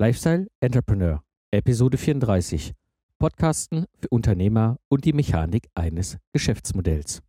[0.00, 2.72] Lifestyle Entrepreneur, Episode 34.
[3.18, 7.20] Podcasten für Unternehmer und die Mechanik eines Geschäftsmodells.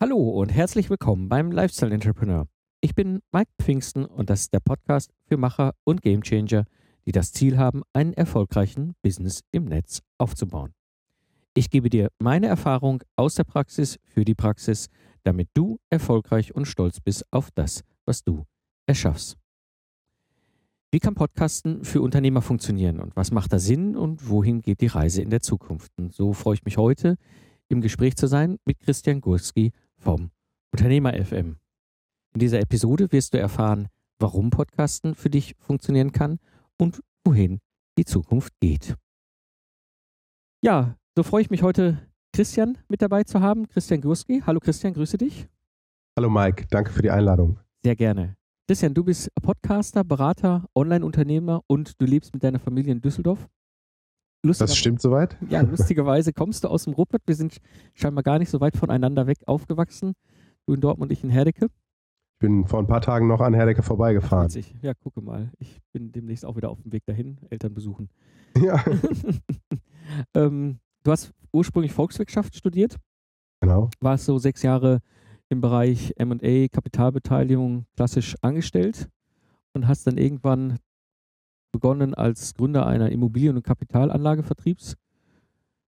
[0.00, 2.46] Hallo und herzlich willkommen beim Lifestyle Entrepreneur.
[2.80, 6.64] Ich bin Mike Pfingsten und das ist der Podcast für Macher und Gamechanger,
[7.06, 10.74] die das Ziel haben, einen erfolgreichen Business im Netz aufzubauen.
[11.54, 14.88] Ich gebe dir meine Erfahrung aus der Praxis für die Praxis,
[15.22, 18.44] damit du erfolgreich und stolz bist auf das, was du
[18.86, 19.36] erschaffst.
[20.90, 24.86] Wie kann Podcasten für Unternehmer funktionieren und was macht da Sinn und wohin geht die
[24.86, 25.90] Reise in der Zukunft?
[25.96, 27.16] Und so freue ich mich heute,
[27.68, 30.30] im Gespräch zu sein mit Christian Gurski vom
[30.72, 31.56] Unternehmer FM.
[32.34, 36.38] In dieser Episode wirst du erfahren, warum Podcasten für dich funktionieren kann
[36.78, 37.60] und wohin
[37.98, 38.96] die Zukunft geht.
[40.62, 41.98] Ja, so freue ich mich heute,
[42.34, 43.68] Christian mit dabei zu haben.
[43.68, 44.42] Christian Gurski.
[44.44, 45.48] Hallo Christian, grüße dich.
[46.16, 47.58] Hallo Mike, danke für die Einladung.
[47.84, 48.36] Sehr gerne.
[48.66, 53.46] Christian, du bist Podcaster, Berater, Online-Unternehmer und du lebst mit deiner Familie in Düsseldorf.
[54.42, 55.36] das stimmt soweit?
[55.48, 57.22] Ja, lustigerweise kommst du aus dem Ruppert.
[57.26, 57.58] Wir sind
[57.92, 60.14] scheinbar gar nicht so weit voneinander weg aufgewachsen.
[60.66, 61.68] Du in Dortmund, ich in Herdecke.
[62.44, 64.48] Ich bin vor ein paar Tagen noch an Herdecke vorbeigefahren.
[64.48, 64.76] Witzig.
[64.82, 65.50] Ja, gucke mal.
[65.60, 68.10] Ich bin demnächst auch wieder auf dem Weg dahin, Eltern besuchen.
[68.62, 68.84] Ja.
[70.34, 72.98] ähm, du hast ursprünglich Volkswirtschaft studiert.
[73.62, 73.88] Genau.
[74.00, 75.00] Warst so sechs Jahre
[75.48, 79.08] im Bereich MA, Kapitalbeteiligung, klassisch angestellt
[79.72, 80.78] und hast dann irgendwann
[81.72, 84.96] begonnen, als Gründer einer Immobilien- und Kapitalanlagevertriebs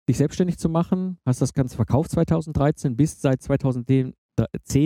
[0.10, 1.18] dich selbstständig zu machen.
[1.26, 4.14] Hast das Ganze verkauft 2013, bist seit 2010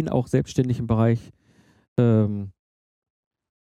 [0.10, 1.32] auch selbstständig im Bereich
[1.98, 2.52] ähm,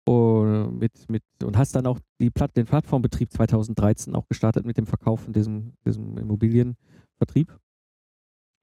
[0.07, 4.77] und, mit, mit, und hast dann auch die Platt, den Plattformbetrieb 2013 auch gestartet mit
[4.77, 7.59] dem Verkauf von diesem, diesem Immobilienvertrieb.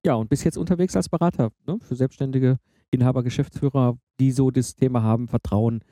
[0.06, 2.58] Ja, und bist jetzt unterwegs als Berater ne, für selbstständige
[2.92, 5.84] Inhaber, Geschäftsführer, die so das Thema haben, Vertrauen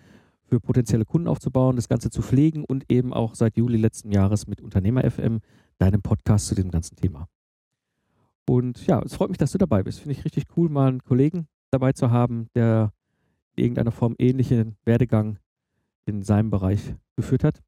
[0.43, 4.47] für potenzielle Kunden aufzubauen, das Ganze zu pflegen und eben auch seit Juli letzten Jahres
[4.47, 5.41] mit Unternehmer FM,
[5.77, 7.27] deinem Podcast zu dem ganzen Thema.
[8.47, 9.99] Und ja, es freut mich, dass du dabei bist.
[9.99, 12.91] Finde ich richtig cool, mal einen Kollegen dabei zu haben, der
[13.55, 15.39] in irgendeiner Form ähnlichen Werdegang
[16.05, 17.61] in seinem Bereich geführt hat.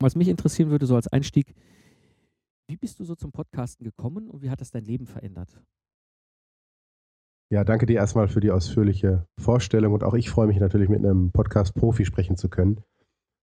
[0.00, 1.54] Was mich interessieren würde, so als Einstieg,
[2.68, 5.62] wie bist du so zum Podcasten gekommen und wie hat das dein Leben verändert?
[7.50, 11.00] Ja, danke dir erstmal für die ausführliche Vorstellung und auch ich freue mich natürlich mit
[11.04, 12.80] einem Podcast-Profi sprechen zu können.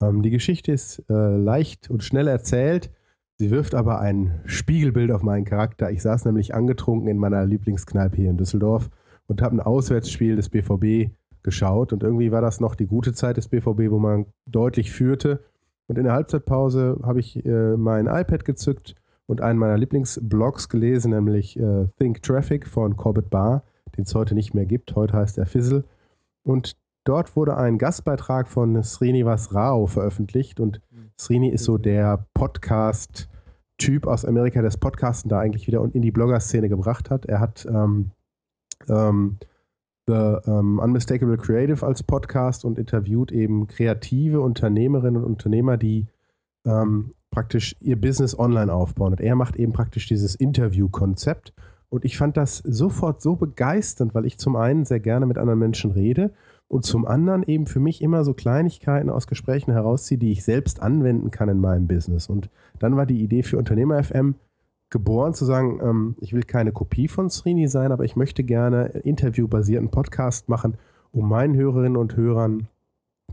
[0.02, 2.90] Ähm, die Geschichte ist äh, leicht und schnell erzählt.
[3.38, 5.90] Sie wirft aber ein Spiegelbild auf meinen Charakter.
[5.90, 8.90] Ich saß nämlich angetrunken in meiner Lieblingskneipe hier in Düsseldorf
[9.26, 11.12] und habe ein Auswärtsspiel des BVB
[11.44, 11.92] geschaut.
[11.92, 15.44] Und irgendwie war das noch die gute Zeit des BVB, wo man deutlich führte.
[15.86, 18.96] Und in der Halbzeitpause habe ich äh, mein iPad gezückt
[19.26, 23.62] und einen meiner Lieblingsblogs gelesen, nämlich äh, Think Traffic von Corbett Barr,
[23.96, 24.96] den es heute nicht mehr gibt.
[24.96, 25.84] Heute heißt er Fizzle.
[26.42, 30.60] Und dort wurde ein Gastbeitrag von Srinivas Rao veröffentlicht.
[30.60, 30.80] Und
[31.20, 36.10] Srini ist so der Podcast-Typ aus Amerika, der das Podcasten da eigentlich wieder in die
[36.10, 37.26] Blogger-Szene gebracht hat.
[37.26, 38.10] Er hat ähm,
[38.88, 39.38] ähm,
[40.06, 46.06] The um, Unmistakable Creative als Podcast und interviewt eben kreative Unternehmerinnen und Unternehmer, die
[46.66, 49.12] ähm, praktisch ihr Business online aufbauen.
[49.12, 51.52] Und er macht eben praktisch dieses Interview-Konzept.
[51.88, 55.58] Und ich fand das sofort so begeisternd, weil ich zum einen sehr gerne mit anderen
[55.58, 56.32] Menschen rede
[56.68, 60.82] und zum anderen eben für mich immer so Kleinigkeiten aus Gesprächen herausziehe, die ich selbst
[60.82, 62.28] anwenden kann in meinem Business.
[62.28, 64.34] Und dann war die Idee für Unternehmer FM,
[64.94, 68.86] geboren, zu sagen, ähm, ich will keine Kopie von Srini sein, aber ich möchte gerne
[69.02, 70.76] interviewbasierten Podcast machen,
[71.10, 72.68] um meinen Hörerinnen und Hörern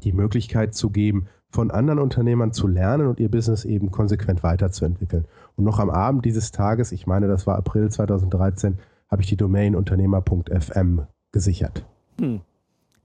[0.04, 5.26] die Möglichkeit zu geben, von anderen Unternehmern zu lernen und ihr Business eben konsequent weiterzuentwickeln.
[5.56, 9.38] Und noch am Abend dieses Tages, ich meine, das war April 2013, habe ich die
[9.38, 11.86] Domain unternehmer.fm gesichert.
[12.20, 12.42] Hm.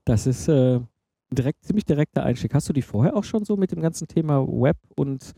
[0.07, 0.81] Das ist äh,
[1.31, 2.55] direkt, ziemlich direkter Einstieg.
[2.55, 5.35] Hast du die vorher auch schon so mit dem ganzen Thema Web und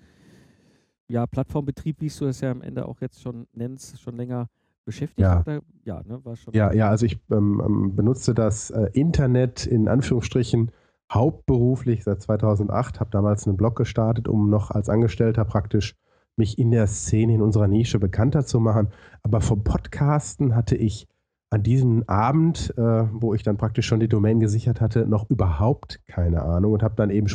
[1.08, 4.48] ja, Plattformbetrieb, wie du das ja am Ende auch jetzt schon nennst, schon länger
[4.84, 5.20] beschäftigt?
[5.20, 5.60] Ja, oder?
[5.84, 9.88] ja, ne, war schon ja, ja also ich ähm, ähm, benutze das äh, Internet in
[9.88, 10.70] Anführungsstrichen
[11.12, 15.96] hauptberuflich seit 2008, habe damals einen Blog gestartet, um noch als Angestellter praktisch
[16.36, 18.88] mich in der Szene, in unserer Nische bekannter zu machen.
[19.22, 21.08] Aber vom Podcasten hatte ich
[21.50, 26.00] an diesem Abend, äh, wo ich dann praktisch schon die Domain gesichert hatte, noch überhaupt
[26.06, 27.26] keine Ahnung und habe dann eben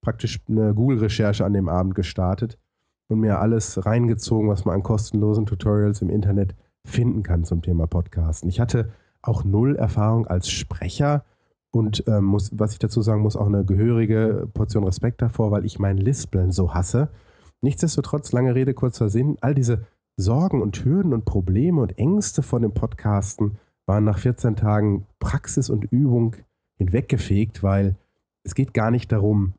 [0.00, 2.56] praktisch eine Google-Recherche an dem Abend gestartet
[3.10, 6.54] und mir alles reingezogen, was man an kostenlosen Tutorials im Internet
[6.86, 8.48] finden kann zum Thema Podcasten.
[8.48, 8.90] Ich hatte
[9.22, 11.24] auch null Erfahrung als Sprecher
[11.72, 15.64] und ähm, muss, was ich dazu sagen muss, auch eine gehörige Portion Respekt davor, weil
[15.64, 17.10] ich mein Lispeln so hasse.
[17.60, 19.86] Nichtsdestotrotz, lange Rede, kurzer Sinn, all diese
[20.16, 25.70] Sorgen und Hürden und Probleme und Ängste von dem Podcasten waren nach 14 Tagen Praxis
[25.70, 26.36] und Übung
[26.78, 27.96] hinweggefegt, weil
[28.44, 29.54] es geht gar nicht darum,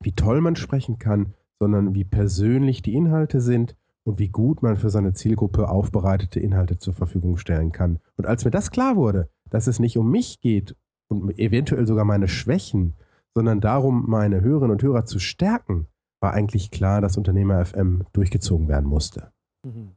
[0.00, 1.34] wie toll man sprechen kann,
[1.64, 3.74] sondern wie persönlich die Inhalte sind
[4.06, 8.00] und wie gut man für seine Zielgruppe aufbereitete Inhalte zur Verfügung stellen kann.
[8.18, 10.76] Und als mir das klar wurde, dass es nicht um mich geht
[11.08, 12.96] und eventuell sogar meine Schwächen,
[13.34, 15.86] sondern darum, meine Hörerinnen und Hörer zu stärken,
[16.20, 19.32] war eigentlich klar, dass Unternehmer FM durchgezogen werden musste.
[19.64, 19.92] Mhm.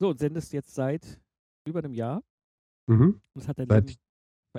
[0.00, 1.20] So, und sendest jetzt seit
[1.68, 2.20] über einem Jahr.
[2.88, 3.20] Mhm.
[3.34, 4.00] Und hat dein seit Leben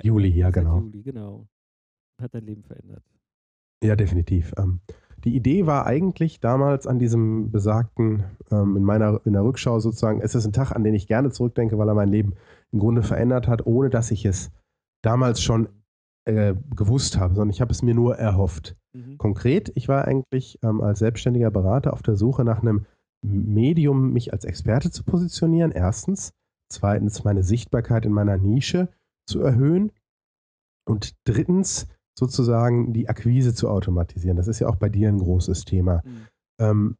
[0.02, 0.80] Juli, ja, genau.
[0.80, 1.46] Juli, genau.
[2.18, 3.04] Hat dein Leben verändert.
[3.82, 4.54] Ja, definitiv.
[4.56, 4.80] Ähm,
[5.24, 10.20] die Idee war eigentlich damals an diesem besagten, ähm, in meiner in der Rückschau sozusagen,
[10.20, 12.34] es ist ein Tag, an den ich gerne zurückdenke, weil er mein Leben
[12.72, 14.52] im Grunde verändert hat, ohne dass ich es
[15.02, 15.68] damals schon
[16.26, 18.76] äh, gewusst habe, sondern ich habe es mir nur erhofft.
[18.94, 19.18] Mhm.
[19.18, 22.86] Konkret, ich war eigentlich ähm, als selbstständiger Berater auf der Suche nach einem
[23.22, 26.32] Medium, mich als Experte zu positionieren, erstens.
[26.70, 28.88] Zweitens, meine Sichtbarkeit in meiner Nische
[29.26, 29.92] zu erhöhen.
[30.86, 34.36] Und drittens, sozusagen die Akquise zu automatisieren.
[34.36, 36.02] Das ist ja auch bei dir ein großes Thema.
[36.04, 36.26] Mhm.
[36.58, 36.96] Ähm,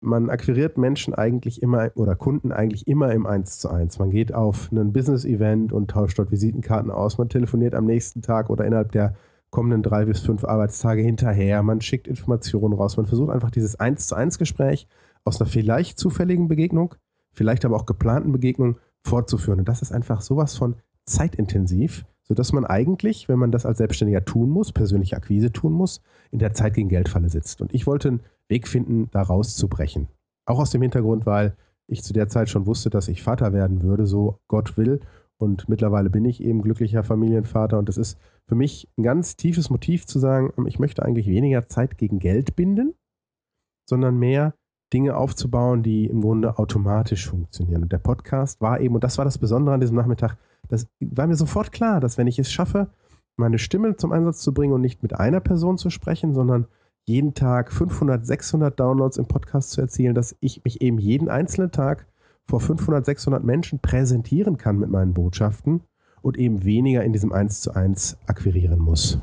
[0.00, 3.98] man akquiriert Menschen eigentlich immer oder Kunden eigentlich immer im 1 zu 1.
[3.98, 7.18] Man geht auf ein Business-Event und tauscht dort Visitenkarten aus.
[7.18, 9.14] Man telefoniert am nächsten Tag oder innerhalb der
[9.50, 11.62] kommenden drei bis fünf Arbeitstage hinterher.
[11.62, 12.96] Man schickt Informationen raus.
[12.96, 14.86] Man versucht einfach dieses 1 zu 1 Gespräch
[15.24, 16.94] aus einer vielleicht zufälligen Begegnung,
[17.32, 19.60] vielleicht aber auch geplanten Begegnung fortzuführen.
[19.60, 20.76] Und das ist einfach sowas von
[21.06, 26.02] zeitintensiv, sodass man eigentlich, wenn man das als Selbstständiger tun muss, persönliche Akquise tun muss,
[26.30, 27.60] in der Zeit gegen Geldfalle sitzt.
[27.62, 30.08] Und ich wollte einen Weg finden, da rauszubrechen.
[30.46, 33.82] Auch aus dem Hintergrund, weil ich zu der Zeit schon wusste, dass ich Vater werden
[33.82, 35.00] würde, so Gott will.
[35.38, 37.78] Und mittlerweile bin ich eben glücklicher Familienvater.
[37.78, 41.66] Und das ist für mich ein ganz tiefes Motiv zu sagen, ich möchte eigentlich weniger
[41.68, 42.94] Zeit gegen Geld binden,
[43.88, 44.54] sondern mehr
[44.92, 47.82] Dinge aufzubauen, die im Grunde automatisch funktionieren.
[47.82, 50.36] Und der Podcast war eben, und das war das Besondere an diesem Nachmittag,
[50.68, 52.88] das war mir sofort klar, dass wenn ich es schaffe,
[53.36, 56.66] meine Stimme zum Einsatz zu bringen und nicht mit einer Person zu sprechen, sondern
[57.04, 61.70] jeden Tag 500, 600 Downloads im Podcast zu erzielen, dass ich mich eben jeden einzelnen
[61.70, 62.06] Tag
[62.44, 65.82] vor 500, 600 Menschen präsentieren kann mit meinen Botschaften
[66.22, 69.18] und eben weniger in diesem 1 zu 1 akquirieren muss.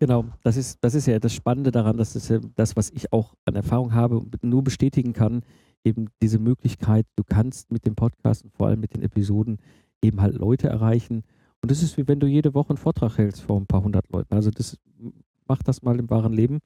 [0.00, 3.12] Genau, das ist, das ist ja das Spannende daran, das ist ja das, was ich
[3.12, 5.42] auch an Erfahrung habe und nur bestätigen kann,
[5.84, 9.58] eben diese Möglichkeit, du kannst mit dem Podcast und vor allem mit den Episoden
[10.02, 11.24] eben halt Leute erreichen.
[11.60, 14.10] Und das ist wie wenn du jede Woche einen Vortrag hältst vor ein paar hundert
[14.10, 14.34] Leuten.
[14.34, 14.78] Also das
[15.46, 16.60] macht das mal im wahren Leben.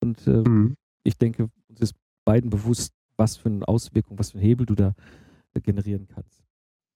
[0.00, 0.76] Und äh, mhm.
[1.02, 1.94] ich denke, uns ist
[2.24, 4.94] beiden bewusst, was für eine Auswirkung, was für einen Hebel du da
[5.54, 6.42] äh, generieren kannst.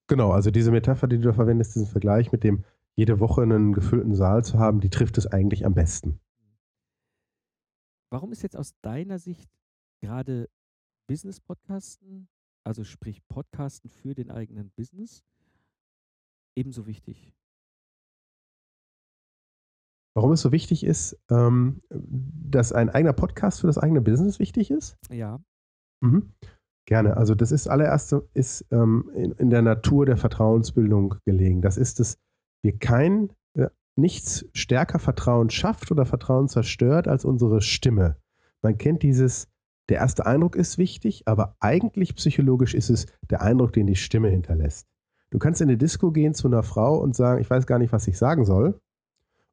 [0.08, 2.64] Genau, also diese Metapher, die du da verwendest, diesen Vergleich mit dem
[2.96, 6.18] jede Woche einen gefüllten Saal zu haben, die trifft es eigentlich am besten.
[8.10, 9.50] Warum ist jetzt aus deiner Sicht
[10.00, 10.48] gerade
[11.08, 12.28] Business-Podcasten,
[12.64, 15.24] also sprich Podcasten für den eigenen Business,
[16.56, 17.34] ebenso wichtig?
[20.14, 24.70] Warum es so wichtig ist, ähm, dass ein eigener Podcast für das eigene Business wichtig
[24.70, 24.96] ist?
[25.10, 25.40] Ja.
[26.00, 26.32] Mhm.
[26.86, 27.16] Gerne.
[27.16, 31.62] Also das ist allererste ist ähm, in, in, der Natur der Vertrauensbildung gelegen.
[31.62, 32.18] Das ist es
[32.62, 38.16] wir kein, äh, nichts stärker Vertrauen schafft oder Vertrauen zerstört als unsere Stimme.
[38.62, 39.48] Man kennt dieses,
[39.88, 44.28] der erste Eindruck ist wichtig, aber eigentlich psychologisch ist es der Eindruck, den die Stimme
[44.28, 44.86] hinterlässt.
[45.30, 47.92] Du kannst in eine Disco gehen zu einer Frau und sagen, ich weiß gar nicht,
[47.92, 48.78] was ich sagen soll.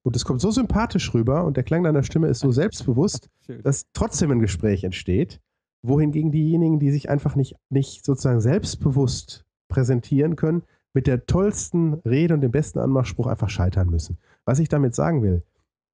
[0.04, 3.30] Und es kommt so sympathisch rüber und der Klang deiner Stimme ist so selbstbewusst,
[3.64, 5.42] dass trotzdem ein Gespräch entsteht.
[5.82, 10.64] Wohingegen diejenigen, die sich einfach nicht, nicht sozusagen selbstbewusst präsentieren können,
[10.94, 14.18] mit der tollsten Rede und dem besten Anmachspruch einfach scheitern müssen.
[14.46, 15.44] Was ich damit sagen will,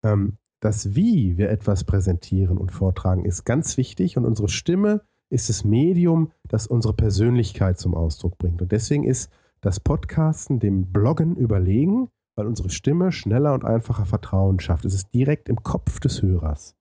[0.03, 5.49] ähm, das Wie wir etwas präsentieren und vortragen, ist ganz wichtig und unsere Stimme ist
[5.49, 8.61] das Medium, das unsere Persönlichkeit zum Ausdruck bringt.
[8.61, 14.59] Und deswegen ist das Podcasten dem Bloggen überlegen, weil unsere Stimme schneller und einfacher Vertrauen
[14.59, 14.85] schafft.
[14.85, 16.75] Es ist direkt im Kopf des Hörers.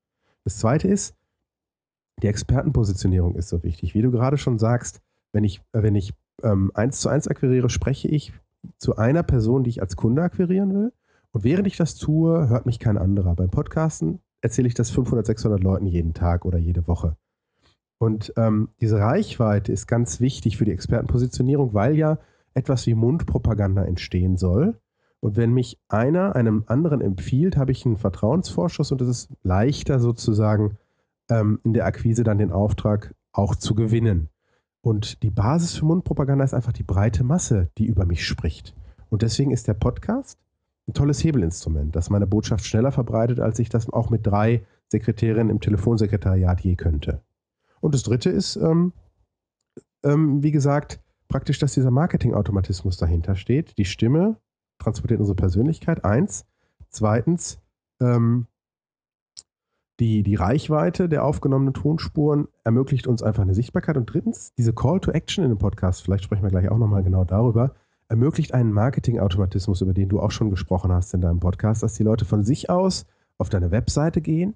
[0.44, 1.14] Das zweite ist,
[2.22, 3.94] die Expertenpositionierung ist so wichtig.
[3.94, 5.00] Wie du gerade schon sagst,
[5.32, 8.32] wenn ich, äh, wenn ich ähm, eins zu eins akquiriere, spreche ich
[8.78, 10.92] zu einer Person, die ich als Kunde akquirieren will.
[11.32, 13.34] Und während ich das tue, hört mich kein anderer.
[13.34, 17.16] Beim Podcasten erzähle ich das 500, 600 Leuten jeden Tag oder jede Woche.
[17.98, 22.18] Und ähm, diese Reichweite ist ganz wichtig für die Expertenpositionierung, weil ja
[22.54, 24.80] etwas wie Mundpropaganda entstehen soll.
[25.20, 30.00] Und wenn mich einer einem anderen empfiehlt, habe ich einen Vertrauensvorschuss und es ist leichter
[30.00, 30.78] sozusagen
[31.28, 34.30] ähm, in der Akquise dann den Auftrag auch zu gewinnen.
[34.80, 38.74] Und die Basis für Mundpropaganda ist einfach die breite Masse, die über mich spricht.
[39.10, 40.38] Und deswegen ist der Podcast
[40.90, 45.48] ein tolles Hebelinstrument, das meine Botschaft schneller verbreitet, als ich das auch mit drei Sekretärin
[45.48, 47.22] im Telefonsekretariat je könnte.
[47.80, 48.92] Und das dritte ist, ähm,
[50.02, 53.78] ähm, wie gesagt, praktisch, dass dieser Marketingautomatismus dahinter steht.
[53.78, 54.36] Die Stimme
[54.78, 56.44] transportiert unsere Persönlichkeit, eins.
[56.88, 57.60] Zweitens,
[58.00, 58.46] ähm,
[60.00, 63.96] die, die Reichweite der aufgenommenen Tonspuren ermöglicht uns einfach eine Sichtbarkeit.
[63.96, 67.04] Und drittens, diese Call to Action in dem Podcast, vielleicht sprechen wir gleich auch nochmal
[67.04, 67.74] genau darüber,
[68.10, 72.02] ermöglicht einen Marketingautomatismus, über den du auch schon gesprochen hast in deinem Podcast, dass die
[72.02, 73.06] Leute von sich aus
[73.38, 74.54] auf deine Webseite gehen,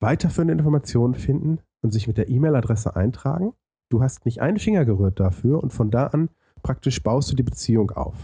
[0.00, 3.52] weiterführende Informationen finden und sich mit der E-Mail-Adresse eintragen.
[3.90, 6.30] Du hast nicht einen Finger gerührt dafür und von da an
[6.62, 8.14] praktisch baust du die Beziehung auf.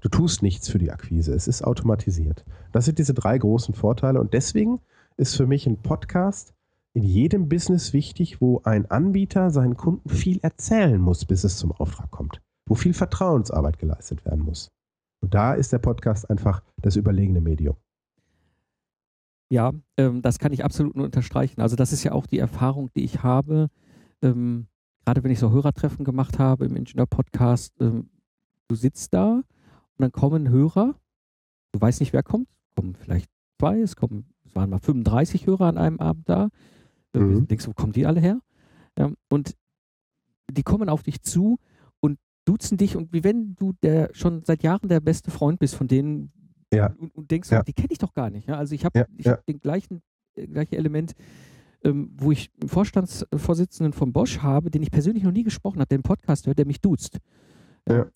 [0.00, 2.44] Du tust nichts für die Akquise, es ist automatisiert.
[2.72, 4.80] Das sind diese drei großen Vorteile und deswegen
[5.16, 6.52] ist für mich ein Podcast
[6.92, 11.70] in jedem Business wichtig, wo ein Anbieter seinen Kunden viel erzählen muss, bis es zum
[11.72, 14.68] Auftrag kommt, wo viel Vertrauensarbeit geleistet werden muss.
[15.22, 17.76] Und da ist der Podcast einfach das überlegene Medium.
[19.48, 21.60] Ja, ähm, das kann ich absolut nur unterstreichen.
[21.60, 23.68] Also das ist ja auch die Erfahrung, die ich habe,
[24.22, 24.66] ähm,
[25.04, 27.72] gerade wenn ich so Hörertreffen gemacht habe im Ingenieur-Podcast.
[27.80, 28.10] Ähm,
[28.68, 29.44] du sitzt da und
[29.98, 30.96] dann kommen Hörer,
[31.72, 35.78] du weißt nicht, wer kommt, kommen vielleicht zwei, es kommen waren mal 35 Hörer an
[35.78, 36.48] einem Abend da.
[37.12, 37.46] Mhm.
[37.46, 38.40] Denkst du, wo kommen die alle her?
[38.98, 39.54] Ja, und
[40.50, 41.58] die kommen auf dich zu
[42.46, 45.88] duzen dich und wie wenn du der schon seit Jahren der beste Freund bist von
[45.88, 46.32] denen
[46.72, 46.94] ja.
[46.98, 47.62] und, und denkst, ja.
[47.62, 48.48] die kenne ich doch gar nicht.
[48.48, 48.56] Ja?
[48.56, 49.32] Also ich habe ja.
[49.32, 50.02] hab den gleichen
[50.36, 51.12] äh, gleiche Element,
[51.84, 55.88] ähm, wo ich einen Vorstandsvorsitzenden von Bosch habe, den ich persönlich noch nie gesprochen habe,
[55.88, 57.18] der einen Podcast hört, der mich duzt.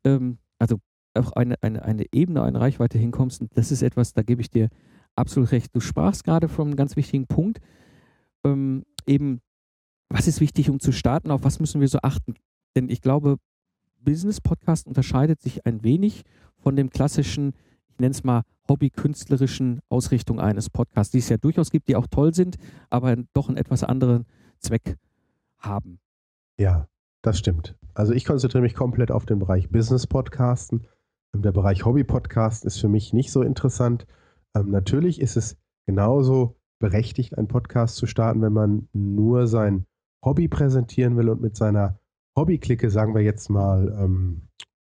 [0.05, 0.79] Ähm, also
[1.15, 3.41] auch eine, eine, eine Ebene, eine Reichweite hinkommst.
[3.41, 4.69] Und das ist etwas, da gebe ich dir
[5.17, 5.75] absolut recht.
[5.75, 7.61] Du sprachst gerade von einem ganz wichtigen Punkt.
[8.45, 9.41] Ähm, eben,
[10.09, 11.31] was ist wichtig, um zu starten?
[11.31, 12.35] Auf was müssen wir so achten?
[12.77, 13.37] Denn ich glaube,
[14.05, 16.25] Business-Podcast unterscheidet sich ein wenig
[16.59, 17.55] von dem klassischen,
[17.89, 22.07] ich nenne es mal, hobbykünstlerischen Ausrichtung eines Podcasts, die es ja durchaus gibt, die auch
[22.07, 22.57] toll sind,
[22.89, 24.27] aber doch einen etwas anderen
[24.59, 24.97] Zweck
[25.59, 26.01] haben.
[26.59, 26.89] Ja,
[27.23, 27.77] das stimmt.
[27.95, 30.87] Also ich konzentriere mich komplett auf den Bereich Business-Podcasten.
[31.35, 34.07] Der Bereich Hobby-Podcast ist für mich nicht so interessant.
[34.55, 39.87] Ähm, natürlich ist es genauso berechtigt, einen Podcast zu starten, wenn man nur sein
[40.25, 42.00] Hobby präsentieren will und mit seiner
[42.41, 44.43] Hobbyklicke, sagen wir jetzt mal, ähm,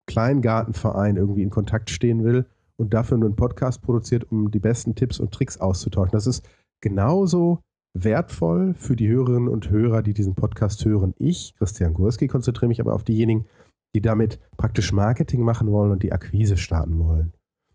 [0.06, 4.94] Kleingartenverein irgendwie in Kontakt stehen will und dafür nur einen Podcast produziert, um die besten
[4.94, 6.12] Tipps und Tricks auszutauschen.
[6.12, 6.48] Das ist
[6.80, 7.60] genauso
[7.94, 11.14] wertvoll für die Hörerinnen und Hörer, die diesen Podcast hören.
[11.18, 13.46] Ich, Christian Gurski, konzentriere mich aber auf diejenigen,
[13.94, 17.32] die damit praktisch Marketing machen wollen und die Akquise starten wollen.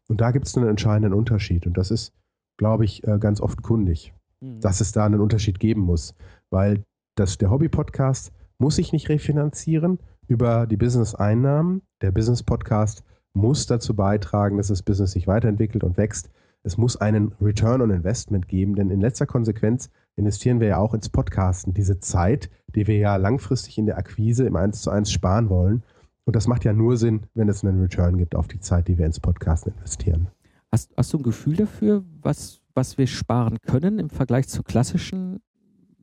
[0.09, 1.67] Und da gibt es einen entscheidenden Unterschied.
[1.67, 2.13] Und das ist,
[2.57, 4.59] glaube ich, äh, ganz offenkundig, mhm.
[4.59, 6.15] dass es da einen Unterschied geben muss.
[6.49, 6.83] Weil
[7.15, 11.81] das, der Hobby-Podcast muss sich nicht refinanzieren über die Business-Einnahmen.
[12.01, 16.29] Der Business-Podcast muss dazu beitragen, dass das Business sich weiterentwickelt und wächst.
[16.63, 20.93] Es muss einen Return on Investment geben, denn in letzter Konsequenz investieren wir ja auch
[20.93, 21.73] ins Podcasten.
[21.73, 25.83] Diese Zeit, die wir ja langfristig in der Akquise im 1 zu 1 sparen wollen,
[26.25, 28.97] und das macht ja nur Sinn, wenn es einen Return gibt auf die Zeit, die
[28.97, 30.27] wir ins Podcast investieren.
[30.69, 35.39] Hast, hast du ein Gefühl dafür, was, was wir sparen können im Vergleich zu klassischen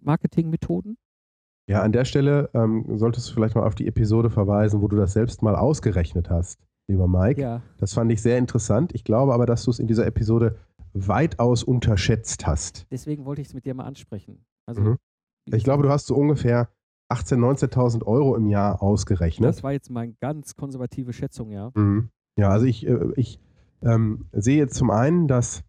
[0.01, 0.97] Marketingmethoden?
[1.67, 4.97] Ja, an der Stelle ähm, solltest du vielleicht mal auf die Episode verweisen, wo du
[4.97, 7.41] das selbst mal ausgerechnet hast, lieber Mike.
[7.41, 7.63] Ja.
[7.79, 8.95] Das fand ich sehr interessant.
[8.95, 10.59] Ich glaube aber, dass du es in dieser Episode
[10.93, 12.87] weitaus unterschätzt hast.
[12.91, 14.45] Deswegen wollte ich es mit dir mal ansprechen.
[14.67, 14.99] Also, mhm.
[15.47, 16.69] Ich glaube, du hast so ungefähr
[17.11, 19.49] 18.000, 19.000 Euro im Jahr ausgerechnet.
[19.49, 21.71] Das war jetzt meine ganz konservative Schätzung, ja.
[21.75, 22.11] Mhm.
[22.37, 23.41] Ja, also ich, äh, ich
[23.83, 25.63] ähm, sehe zum einen, dass,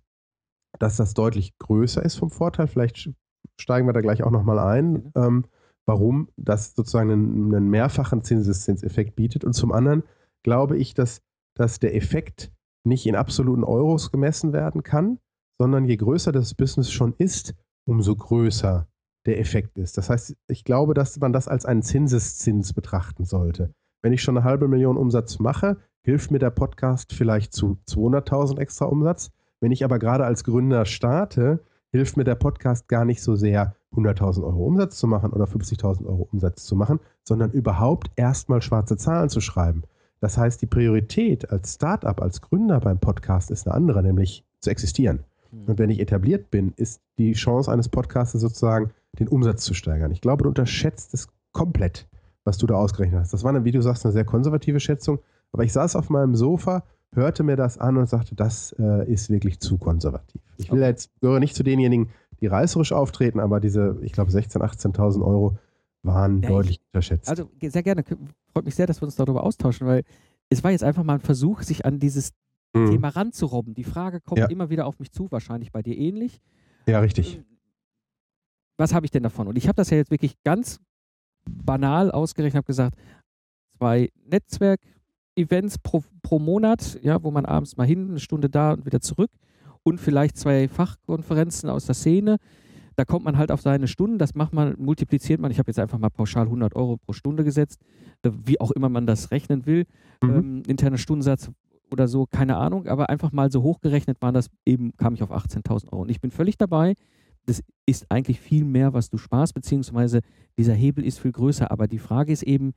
[0.80, 2.68] dass das deutlich größer ist vom Vorteil.
[2.68, 3.12] Vielleicht
[3.60, 5.12] steigen wir da gleich auch nochmal ein, mhm.
[5.16, 5.46] ähm,
[5.86, 9.44] warum das sozusagen einen, einen mehrfachen Zinseszinseffekt bietet.
[9.44, 10.04] Und zum anderen
[10.44, 11.22] glaube ich, dass,
[11.56, 12.52] dass der Effekt
[12.86, 15.20] nicht in absoluten Euros gemessen werden kann,
[15.60, 17.56] sondern je größer das Business schon ist,
[17.88, 18.88] umso größer
[19.26, 19.98] der Effekt ist.
[19.98, 23.74] Das heißt, ich glaube, dass man das als einen Zinseszins betrachten sollte.
[24.04, 28.60] Wenn ich schon eine halbe Million Umsatz mache, hilft mir der Podcast vielleicht zu 200.000
[28.60, 29.32] extra Umsatz.
[29.62, 33.76] Wenn ich aber gerade als Gründer starte, hilft mir der Podcast gar nicht so sehr,
[33.96, 38.98] 100.000 Euro Umsatz zu machen oder 50.000 Euro Umsatz zu machen, sondern überhaupt erstmal schwarze
[38.98, 39.84] Zahlen zu schreiben.
[40.20, 44.70] Das heißt, die Priorität als Startup, als Gründer beim Podcast ist eine andere, nämlich zu
[44.70, 45.20] existieren.
[45.52, 45.66] Mhm.
[45.68, 50.12] Und wenn ich etabliert bin, ist die Chance eines Podcasts sozusagen den Umsatz zu steigern.
[50.12, 52.08] Ich glaube, du unterschätzt es komplett,
[52.44, 53.34] was du da ausgerechnet hast.
[53.34, 55.20] Das war, wie du sagst, eine sehr konservative Schätzung.
[55.52, 56.84] Aber ich saß auf meinem Sofa,
[57.14, 60.42] hörte mir das an und sagte, das äh, ist wirklich zu konservativ.
[60.58, 60.90] Ich will okay.
[60.90, 62.10] jetzt, gehöre nicht zu denjenigen,
[62.42, 65.58] die reißerisch auftreten, aber diese, ich glaube, 16.000, 18.000 Euro
[66.04, 67.30] waren ja, deutlich ich, unterschätzt.
[67.30, 68.04] Also sehr gerne.
[68.52, 70.04] Freut mich sehr, dass wir uns darüber austauschen, weil
[70.50, 72.32] es war jetzt einfach mal ein Versuch, sich an dieses
[72.74, 72.92] mhm.
[72.92, 73.74] Thema ranzurobben.
[73.74, 74.48] Die Frage kommt ja.
[74.48, 76.42] immer wieder auf mich zu, wahrscheinlich bei dir ähnlich.
[76.88, 77.38] Ja, richtig.
[77.38, 77.46] Ähm,
[78.78, 79.48] was habe ich denn davon?
[79.48, 80.80] Und ich habe das ja jetzt wirklich ganz
[81.50, 82.98] banal ausgerechnet, habe gesagt,
[83.78, 88.86] zwei Netzwerk-Events pro, pro Monat, ja, wo man abends mal hin, eine Stunde da und
[88.86, 89.32] wieder zurück
[89.86, 92.38] und vielleicht zwei Fachkonferenzen aus der Szene.
[92.96, 95.52] Da kommt man halt auf seine Stunden, das macht man, multipliziert man.
[95.52, 97.80] Ich habe jetzt einfach mal pauschal 100 Euro pro Stunde gesetzt,
[98.24, 99.86] äh, wie auch immer man das rechnen will.
[100.24, 100.30] Mhm.
[100.30, 101.52] Ähm, interner Stundensatz
[101.92, 105.32] oder so, keine Ahnung, aber einfach mal so hochgerechnet waren das eben, kam ich auf
[105.32, 106.02] 18.000 Euro.
[106.02, 106.96] Und ich bin völlig dabei.
[107.46, 110.22] Das ist eigentlich viel mehr, was du sparst, beziehungsweise
[110.58, 111.70] dieser Hebel ist viel größer.
[111.70, 112.74] Aber die Frage ist eben,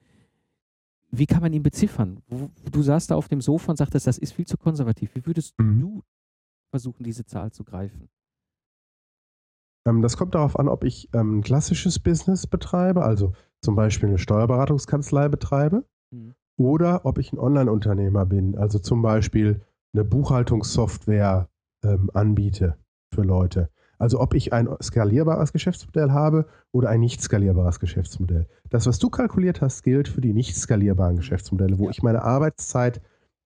[1.10, 2.18] wie kann man ihn beziffern?
[2.70, 5.14] Du saß da auf dem Sofa und sagtest, das ist viel zu konservativ.
[5.14, 5.80] Wie würdest mhm.
[5.80, 6.02] du
[6.70, 8.08] versuchen, diese Zahl zu greifen?
[9.86, 13.32] Ähm, das kommt darauf an, ob ich ähm, ein klassisches Business betreibe, also
[13.62, 16.34] zum Beispiel eine Steuerberatungskanzlei betreibe, mhm.
[16.56, 19.62] oder ob ich ein Online-Unternehmer bin, also zum Beispiel
[19.94, 21.48] eine Buchhaltungssoftware
[21.82, 22.76] ähm, anbiete
[23.14, 23.70] für Leute.
[23.98, 28.46] Also ob ich ein skalierbares Geschäftsmodell habe oder ein nicht skalierbares Geschäftsmodell.
[28.70, 31.90] Das, was du kalkuliert hast, gilt für die nicht skalierbaren Geschäftsmodelle, wo ja.
[31.90, 33.00] ich meine Arbeitszeit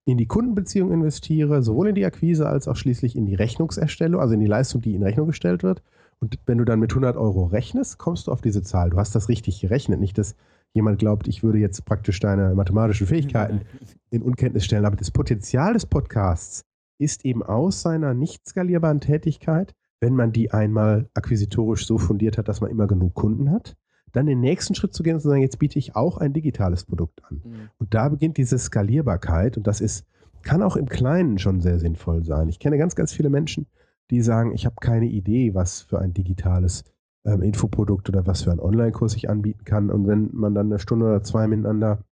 [0.04, 4.35] in die Kundenbeziehung investiere, sowohl in die Akquise als auch schließlich in die Rechnungserstellung, also
[4.35, 5.82] in die Leistung, die in Rechnung gestellt wird.
[6.18, 8.90] Und wenn du dann mit 100 Euro rechnest, kommst du auf diese Zahl.
[8.90, 10.00] Du hast das richtig gerechnet.
[10.00, 10.37] Nicht, dass
[10.73, 13.62] jemand glaubt, ich würde jetzt praktisch deine mathematischen Fähigkeiten
[14.11, 14.87] in Unkenntnis stellen.
[14.87, 16.64] Aber das Potenzial des Podcasts
[16.99, 22.49] ist eben aus seiner nicht skalierbaren Tätigkeit, wenn man die einmal akquisitorisch so fundiert hat,
[22.49, 23.76] dass man immer genug Kunden hat,
[24.12, 26.85] dann den nächsten Schritt zu gehen und zu sagen, jetzt biete ich auch ein digitales
[26.85, 27.42] Produkt an.
[27.45, 27.71] Mhm.
[27.78, 30.07] Und da beginnt diese Skalierbarkeit und das ist,
[30.42, 32.49] kann auch im Kleinen schon sehr sinnvoll sein.
[32.49, 33.66] Ich kenne ganz, ganz viele Menschen,
[34.11, 36.85] die sagen, ich habe keine Idee, was für ein digitales
[37.25, 39.90] ähm, Infoprodukt oder was für ein Online-Kurs ich anbieten kann.
[39.90, 42.04] Und wenn man dann eine Stunde oder zwei miteinander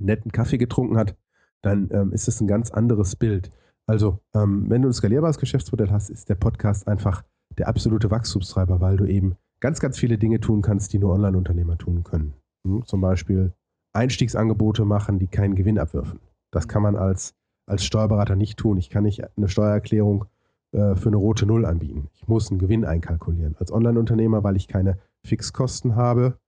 [0.00, 1.16] netten Kaffee getrunken hat,
[1.62, 3.50] dann ähm, ist es ein ganz anderes Bild.
[3.86, 7.24] Also, ähm, wenn du ein skalierbares Geschäftsmodell hast, ist der Podcast einfach
[7.56, 11.78] der absolute Wachstumstreiber, weil du eben ganz, ganz viele Dinge tun kannst, die nur Online-Unternehmer
[11.78, 12.34] tun können.
[12.66, 12.84] Hm?
[12.86, 13.52] Zum Beispiel
[13.92, 16.20] Einstiegsangebote machen, die keinen Gewinn abwürfen.
[16.50, 17.34] Das kann man als,
[17.66, 18.78] als Steuerberater nicht tun.
[18.78, 20.26] Ich kann nicht eine Steuererklärung
[20.72, 22.08] äh, für eine rote Null anbieten.
[22.14, 23.56] Ich muss einen Gewinn einkalkulieren.
[23.58, 26.38] Als Online-Unternehmer, weil ich keine Fixkosten habe,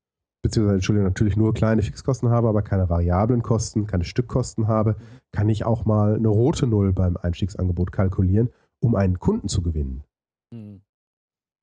[0.43, 4.97] beziehungsweise Entschuldigung, natürlich nur kleine Fixkosten habe, aber keine variablen Kosten, keine Stückkosten habe,
[5.33, 10.03] kann ich auch mal eine rote Null beim Einstiegsangebot kalkulieren, um einen Kunden zu gewinnen.
[10.51, 10.81] Mhm.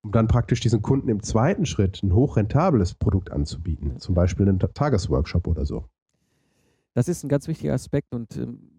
[0.04, 4.60] Um dann praktisch diesen Kunden im zweiten Schritt ein hochrentables Produkt anzubieten, zum Beispiel einen
[4.60, 5.86] Tagesworkshop oder so.
[6.94, 8.78] Das ist ein ganz wichtiger Aspekt und ähm,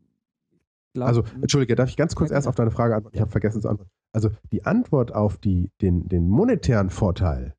[0.94, 3.14] Glaub, also, Entschuldige, darf ich ganz kurz erst auf deine Frage antworten?
[3.16, 3.90] Ich habe vergessen zu antworten.
[4.12, 7.54] Also, die Antwort auf die, den, den monetären Vorteil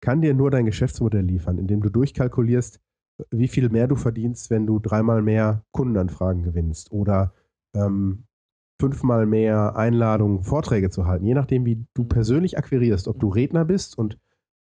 [0.00, 2.80] kann dir nur dein Geschäftsmodell liefern, indem du durchkalkulierst,
[3.30, 7.34] wie viel mehr du verdienst, wenn du dreimal mehr Kundenanfragen gewinnst oder
[7.74, 8.24] ähm,
[8.80, 13.64] fünfmal mehr Einladungen, Vorträge zu halten, je nachdem, wie du persönlich akquirierst, ob du Redner
[13.64, 14.18] bist und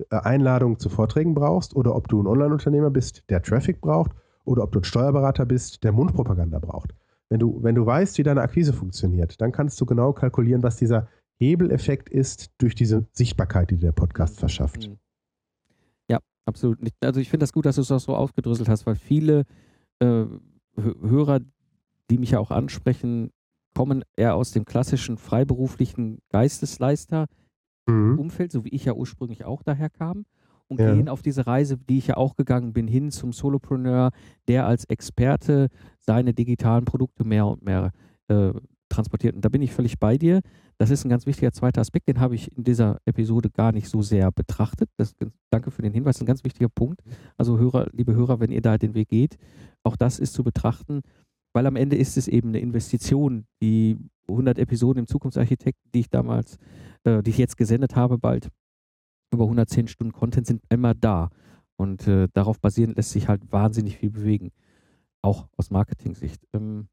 [0.09, 4.11] äh, Einladungen zu Vorträgen brauchst oder ob du ein Online-Unternehmer bist, der Traffic braucht
[4.45, 6.93] oder ob du ein Steuerberater bist, der Mundpropaganda braucht.
[7.29, 10.77] Wenn du, wenn du weißt, wie deine Akquise funktioniert, dann kannst du genau kalkulieren, was
[10.77, 14.87] dieser Hebeleffekt ist durch diese Sichtbarkeit, die der Podcast verschafft.
[14.87, 14.97] Mhm.
[16.09, 16.77] Ja, absolut.
[17.01, 19.45] Also ich finde das gut, dass du es auch so aufgedröselt hast, weil viele
[19.99, 20.25] äh,
[20.75, 21.39] Hörer,
[22.09, 23.31] die mich ja auch ansprechen,
[23.73, 28.57] kommen eher aus dem klassischen freiberuflichen Geistesleister-Umfeld, mhm.
[28.57, 30.25] so wie ich ja ursprünglich auch daher kam
[30.67, 30.93] und ja.
[30.93, 34.11] gehen auf diese Reise, die ich ja auch gegangen bin, hin zum Solopreneur,
[34.47, 37.91] der als Experte seine digitalen Produkte mehr und mehr
[38.27, 38.51] äh,
[38.89, 39.35] transportiert.
[39.35, 40.41] Und da bin ich völlig bei dir.
[40.77, 43.89] Das ist ein ganz wichtiger zweiter Aspekt, den habe ich in dieser Episode gar nicht
[43.89, 44.89] so sehr betrachtet.
[44.97, 45.13] Das,
[45.49, 47.01] danke für den Hinweis, ein ganz wichtiger Punkt.
[47.37, 49.37] Also Hörer, liebe Hörer, wenn ihr da den Weg geht,
[49.83, 51.01] auch das ist zu betrachten,
[51.53, 53.45] weil am Ende ist es eben eine Investition.
[53.61, 56.57] Die 100 Episoden im Zukunftsarchitekten, die ich damals,
[57.03, 58.49] äh, die ich jetzt gesendet habe, bald,
[59.31, 61.29] über 110 Stunden Content sind immer da.
[61.75, 64.51] Und äh, darauf basierend lässt sich halt wahnsinnig viel bewegen.
[65.21, 66.45] Auch aus Marketing-Sicht.
[66.53, 66.87] Ähm,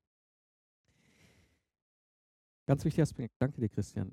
[2.66, 3.34] ganz wichtiger Aspekt.
[3.38, 4.12] Danke dir, Christian.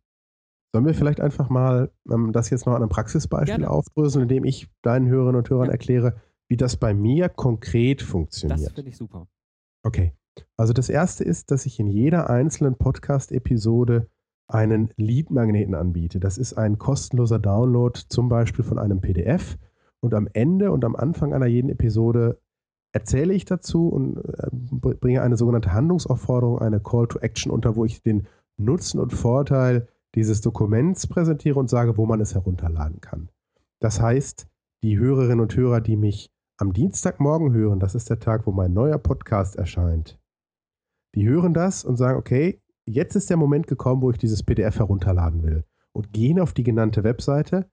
[0.74, 3.70] Sollen wir vielleicht einfach mal ähm, das jetzt noch an einem Praxisbeispiel Gerne.
[3.70, 5.72] aufdröseln, indem ich deinen Hörerinnen und Hörern ja.
[5.72, 8.68] erkläre, wie das bei mir konkret funktioniert?
[8.68, 9.28] Das finde ich super.
[9.84, 10.14] Okay.
[10.58, 14.08] Also das erste ist, dass ich in jeder einzelnen Podcast-Episode
[14.48, 16.20] einen Lead-Magneten anbiete.
[16.20, 19.58] Das ist ein kostenloser Download zum Beispiel von einem PDF.
[20.00, 22.40] Und am Ende und am Anfang einer jeden Episode
[22.94, 27.86] erzähle ich dazu und äh, bringe eine sogenannte Handlungsaufforderung, eine Call to Action unter, wo
[27.86, 33.30] ich den Nutzen und Vorteil dieses Dokuments präsentiere und sage, wo man es herunterladen kann.
[33.80, 34.48] Das heißt,
[34.84, 38.74] die Hörerinnen und Hörer, die mich am Dienstagmorgen hören, das ist der Tag, wo mein
[38.74, 40.20] neuer Podcast erscheint,
[41.18, 44.78] die hören das und sagen, okay, jetzt ist der Moment gekommen, wo ich dieses PDF
[44.78, 45.64] herunterladen will.
[45.92, 47.68] Und gehen auf die genannte Webseite,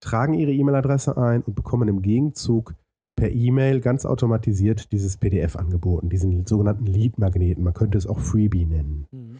[0.00, 2.74] tragen ihre E-Mail-Adresse ein und bekommen im Gegenzug
[3.16, 7.64] per E-Mail ganz automatisiert dieses PDF angeboten, diesen sogenannten Lead-Magneten.
[7.64, 9.06] Man könnte es auch Freebie nennen.
[9.10, 9.38] Mhm.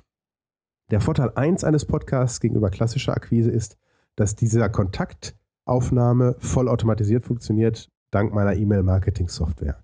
[0.90, 3.77] Der Vorteil 1 eines Podcasts gegenüber klassischer Akquise ist,
[4.16, 9.83] dass dieser Kontaktaufnahme vollautomatisiert funktioniert, dank meiner E-Mail-Marketing-Software.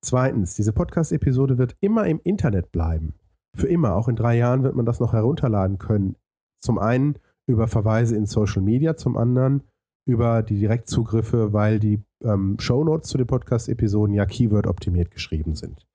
[0.00, 3.14] Zweitens, diese Podcast-Episode wird immer im Internet bleiben.
[3.56, 6.16] Für immer, auch in drei Jahren wird man das noch herunterladen können.
[6.60, 9.62] Zum einen über Verweise in Social Media, zum anderen
[10.06, 15.86] über die Direktzugriffe, weil die ähm, Shownotes zu den Podcast-Episoden ja Keyword-optimiert geschrieben sind.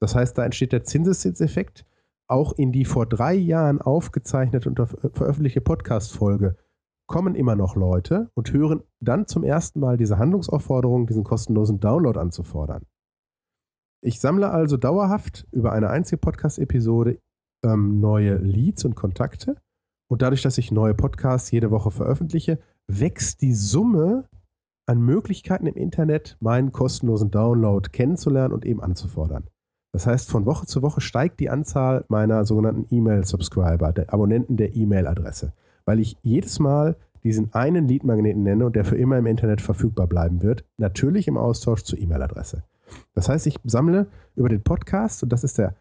[0.00, 1.86] Das heißt, da entsteht der Zinseszinseffekt.
[2.28, 6.56] Auch in die vor drei Jahren aufgezeichnete und veröffentlichte Podcast-Folge
[7.06, 12.18] kommen immer noch Leute und hören dann zum ersten Mal diese Handlungsaufforderung, diesen kostenlosen Download
[12.18, 12.84] anzufordern.
[14.02, 17.18] Ich sammle also dauerhaft über eine einzige Podcast-Episode
[17.64, 19.56] ähm, neue Leads und Kontakte.
[20.08, 24.28] Und dadurch, dass ich neue Podcasts jede Woche veröffentliche, wächst die Summe
[24.86, 29.44] an Möglichkeiten im Internet, meinen kostenlosen Download kennenzulernen und eben anzufordern.
[29.92, 34.76] Das heißt, von Woche zu Woche steigt die Anzahl meiner sogenannten E-Mail-Subscriber, der Abonnenten der
[34.76, 35.52] E-Mail-Adresse,
[35.84, 40.06] weil ich jedes Mal diesen einen Lead-Magneten nenne und der für immer im Internet verfügbar
[40.06, 42.62] bleiben wird, natürlich im Austausch zur E-Mail-Adresse.
[43.14, 45.74] Das heißt, ich sammle über den Podcast, und das ist der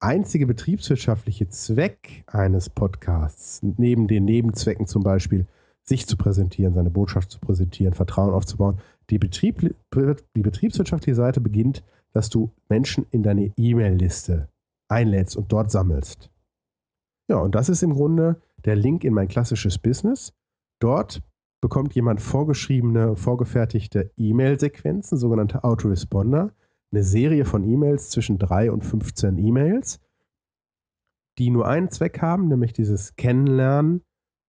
[0.00, 5.46] einzige betriebswirtschaftliche Zweck eines Podcasts, neben den Nebenzwecken zum Beispiel,
[5.82, 8.78] sich zu präsentieren, seine Botschaft zu präsentieren, Vertrauen aufzubauen.
[9.10, 11.82] Die, Betrieb, die betriebswirtschaftliche Seite beginnt,
[12.12, 14.48] dass du Menschen in deine E-Mail-Liste
[14.88, 16.30] einlädst und dort sammelst.
[17.28, 20.32] Ja, und das ist im Grunde der Link in mein klassisches Business.
[20.80, 21.22] Dort
[21.60, 26.52] bekommt jemand vorgeschriebene, vorgefertigte E-Mail-Sequenzen, sogenannte Autoresponder,
[26.92, 30.00] eine Serie von E-Mails zwischen 3 und 15 E-Mails,
[31.38, 34.02] die nur einen Zweck haben, nämlich dieses Kennenlernen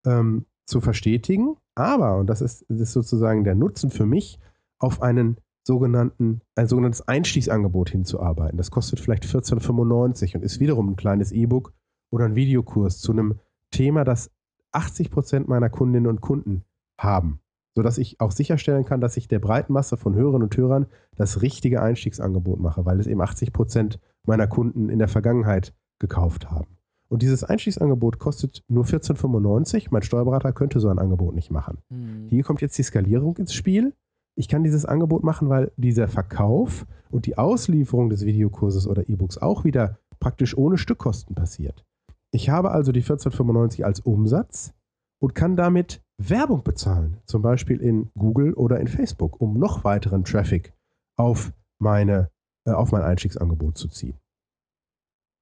[0.05, 4.39] ähm, zu verstetigen, aber, und das ist, das ist sozusagen der Nutzen für mich,
[4.79, 8.57] auf einen sogenannten, ein sogenanntes Einstiegsangebot hinzuarbeiten.
[8.57, 11.73] Das kostet vielleicht 14,95 und ist wiederum ein kleines E-Book
[12.09, 14.31] oder ein Videokurs zu einem Thema, das
[14.71, 16.63] 80 Prozent meiner Kundinnen und Kunden
[17.03, 17.39] haben,
[17.75, 21.41] sodass ich auch sicherstellen kann, dass ich der breiten Masse von Hörerinnen und Hörern das
[21.41, 26.77] richtige Einstiegsangebot mache, weil es eben 80 Prozent meiner Kunden in der Vergangenheit gekauft haben.
[27.09, 29.87] Und dieses Einstiegsangebot kostet nur 14,95.
[29.91, 31.79] Mein Steuerberater könnte so ein Angebot nicht machen.
[31.89, 32.27] Mhm.
[32.29, 33.93] Hier kommt jetzt die Skalierung ins Spiel.
[34.35, 39.37] Ich kann dieses Angebot machen, weil dieser Verkauf und die Auslieferung des Videokurses oder E-Books
[39.37, 41.83] auch wieder praktisch ohne Stückkosten passiert.
[42.31, 44.73] Ich habe also die 14,95 als Umsatz
[45.19, 50.23] und kann damit Werbung bezahlen, zum Beispiel in Google oder in Facebook, um noch weiteren
[50.23, 50.73] Traffic
[51.15, 52.29] auf, meine,
[52.65, 54.17] äh, auf mein Einstiegsangebot zu ziehen.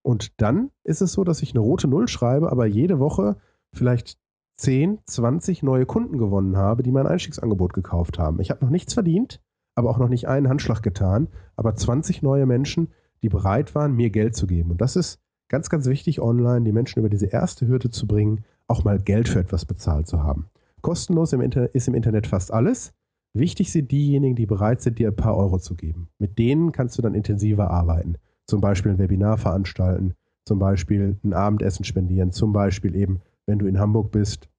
[0.01, 3.37] Und dann ist es so, dass ich eine rote Null schreibe, aber jede Woche
[3.73, 4.17] vielleicht
[4.57, 8.39] 10, 20 neue Kunden gewonnen habe, die mein Einstiegsangebot gekauft haben.
[8.39, 9.41] Ich habe noch nichts verdient,
[9.75, 12.89] aber auch noch nicht einen Handschlag getan, aber 20 neue Menschen,
[13.21, 14.71] die bereit waren, mir Geld zu geben.
[14.71, 18.43] Und das ist ganz, ganz wichtig, online die Menschen über diese erste Hürde zu bringen,
[18.67, 20.49] auch mal Geld für etwas bezahlt zu haben.
[20.81, 22.93] Kostenlos im ist im Internet fast alles.
[23.33, 26.09] Wichtig sind diejenigen, die bereit sind, dir ein paar Euro zu geben.
[26.17, 28.17] Mit denen kannst du dann intensiver arbeiten
[28.49, 30.15] zum Beispiel ein Webinar veranstalten,
[30.45, 34.49] zum Beispiel ein Abendessen spendieren, zum Beispiel eben, wenn du in Hamburg bist,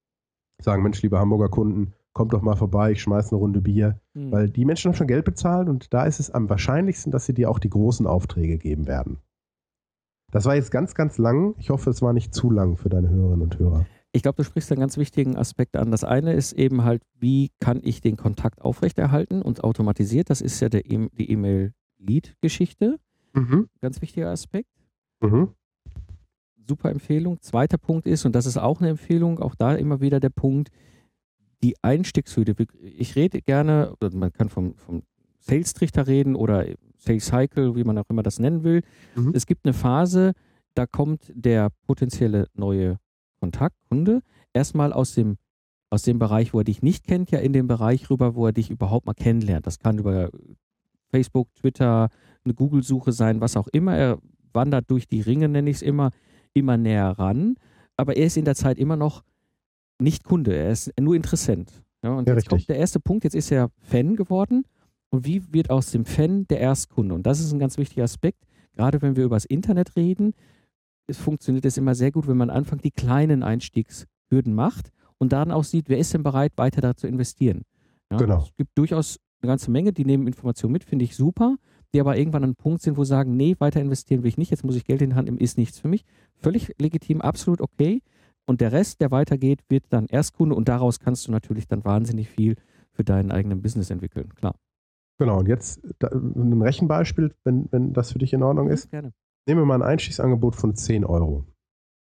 [0.63, 4.01] sagen, Mensch, liebe Hamburger Kunden, kommt doch mal vorbei, ich schmeiße eine Runde Bier.
[4.15, 4.33] Mhm.
[4.33, 7.35] Weil die Menschen haben schon Geld bezahlt und da ist es am wahrscheinlichsten, dass sie
[7.35, 9.19] dir auch die großen Aufträge geben werden.
[10.33, 11.55] Das war jetzt ganz, ganz lang.
[11.59, 13.87] Ich hoffe, es war nicht zu lang für deine Hörerinnen und Hörer.
[14.13, 15.91] Ich glaube, du sprichst einen ganz wichtigen Aspekt an.
[15.91, 20.31] Das eine ist eben halt, wie kann ich den Kontakt aufrechterhalten und automatisiert.
[20.31, 22.99] Das ist ja der e die E-Mail-Lead-Geschichte.
[23.35, 23.69] Mhm.
[23.81, 24.71] Ganz wichtiger Aspekt.
[25.21, 25.51] Mhm.
[26.67, 27.41] Super Empfehlung.
[27.41, 30.71] Zweiter Punkt ist, und das ist auch eine Empfehlung, auch da immer wieder der Punkt,
[31.63, 32.55] die Einstiegshürde.
[32.83, 35.03] Ich rede gerne, man kann vom, vom
[35.39, 38.83] Sales-Trichter reden oder Sales Cycle, wie man auch immer das nennen will.
[39.15, 39.33] Mhm.
[39.35, 40.33] Es gibt eine Phase,
[40.75, 42.99] da kommt der potenzielle neue
[43.41, 44.23] Kontaktkunde
[44.53, 45.37] erstmal aus dem,
[45.91, 48.53] aus dem Bereich, wo er dich nicht kennt, ja in den Bereich rüber, wo er
[48.53, 49.67] dich überhaupt mal kennenlernt.
[49.67, 50.31] Das kann über
[51.11, 52.09] Facebook, Twitter,
[52.45, 53.97] eine Google-Suche sein, was auch immer.
[53.97, 54.19] Er
[54.53, 56.11] wandert durch die Ringe, nenne ich es immer,
[56.53, 57.57] immer näher ran.
[57.97, 59.25] Aber er ist in der Zeit immer noch
[60.01, 61.83] nicht Kunde, er ist nur Interessent.
[62.03, 62.49] Ja, und ja, jetzt richtig.
[62.49, 64.65] kommt der erste Punkt, jetzt ist er Fan geworden.
[65.11, 67.15] Und wie wird aus dem Fan der Erstkunde?
[67.15, 70.35] Und das ist ein ganz wichtiger Aspekt, gerade wenn wir über das Internet reden.
[71.07, 75.51] Es funktioniert es immer sehr gut, wenn man anfängt, die kleinen Einstiegshürden macht und dann
[75.51, 77.63] auch sieht, wer ist denn bereit, weiter da zu investieren.
[78.11, 78.43] Ja, genau.
[78.43, 81.57] Es gibt durchaus eine ganze Menge, die nehmen Informationen mit, finde ich super,
[81.93, 84.39] die aber irgendwann an einem Punkt sind, wo sie sagen, nee, weiter investieren will ich
[84.39, 86.05] nicht, jetzt muss ich Geld in die Hand nehmen, ist nichts für mich.
[86.37, 88.03] Völlig legitim, absolut okay.
[88.47, 92.29] Und der Rest, der weitergeht, wird dann Erstkunde und daraus kannst du natürlich dann wahnsinnig
[92.29, 92.57] viel
[92.93, 94.57] für deinen eigenen Business entwickeln, klar.
[95.19, 98.91] Genau, und jetzt ein Rechenbeispiel, wenn, wenn das für dich in Ordnung ist.
[98.91, 99.13] Gerne.
[99.51, 101.45] Nehmen wir mal ein Einstiegsangebot von 10 Euro.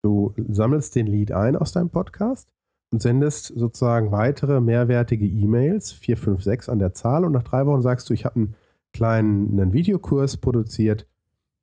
[0.03, 2.51] Du sammelst den Lead ein aus deinem Podcast
[2.93, 7.65] und sendest sozusagen weitere mehrwertige E-Mails, 4, 5, 6 an der Zahl und nach drei
[7.65, 8.55] Wochen sagst du, ich habe einen
[8.93, 11.07] kleinen einen Videokurs produziert,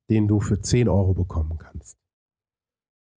[0.08, 1.98] den du für 10 Euro bekommen kannst.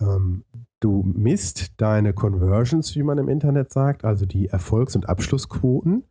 [0.02, 0.44] Ähm,
[0.82, 6.04] du misst deine Conversions, wie man im Internet sagt, also die Erfolgs- und Abschlussquoten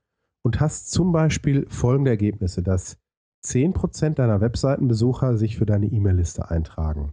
[0.43, 2.97] und hast zum Beispiel folgende Ergebnisse, dass
[3.45, 7.13] 10% deiner Webseitenbesucher sich für deine E-Mail-Liste eintragen.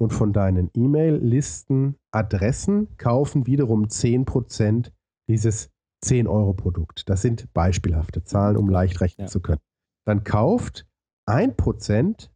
[0.00, 4.90] Und von deinen E-Mail-Listen Adressen kaufen wiederum 10%
[5.28, 5.70] dieses
[6.04, 7.08] 10-Euro-Produkt.
[7.08, 9.30] Das sind beispielhafte Zahlen, um leicht rechnen Ja.
[9.30, 9.60] zu können.
[10.04, 10.86] Dann kauft
[11.28, 12.30] 1%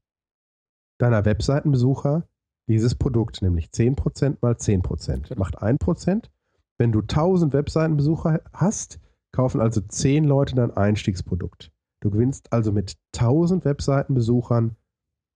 [0.98, 2.28] deiner Webseitenbesucher
[2.68, 5.28] dieses Produkt, nämlich 10% mal 10%.
[5.28, 5.38] Genau.
[5.40, 6.30] Macht 1%.
[6.78, 9.00] Wenn du 1000 Webseitenbesucher hast,
[9.32, 11.72] kaufen also 10 Leute dein Einstiegsprodukt.
[12.02, 14.76] Du gewinnst also mit 1000 Webseitenbesuchern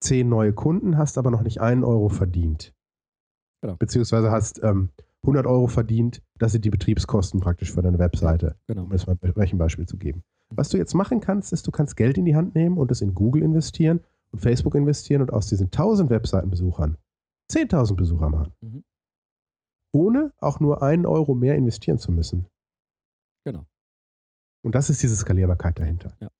[0.03, 2.75] 10 neue Kunden, hast aber noch nicht einen Euro verdient.
[3.63, 3.77] Genau.
[3.77, 4.91] Beziehungsweise hast ähm,
[5.23, 8.85] 100 Euro verdient, das sind die Betriebskosten praktisch für deine Webseite Genau.
[8.85, 10.23] um es mal ein Rechenbeispiel zu geben.
[10.51, 13.03] Was du jetzt machen kannst, ist, du kannst Geld in die Hand nehmen und es
[13.03, 14.01] in Google investieren
[14.33, 16.97] und Facebook investieren und aus diesen 1000 Webseitenbesuchern
[17.53, 18.53] 10.000 Besucher machen.
[18.61, 18.85] Mhm.
[19.93, 22.47] Ohne auch nur einen Euro mehr investieren zu müssen.
[23.45, 23.67] Genau.
[24.63, 26.17] Und das ist diese Skalierbarkeit dahinter.
[26.21, 26.31] Ja.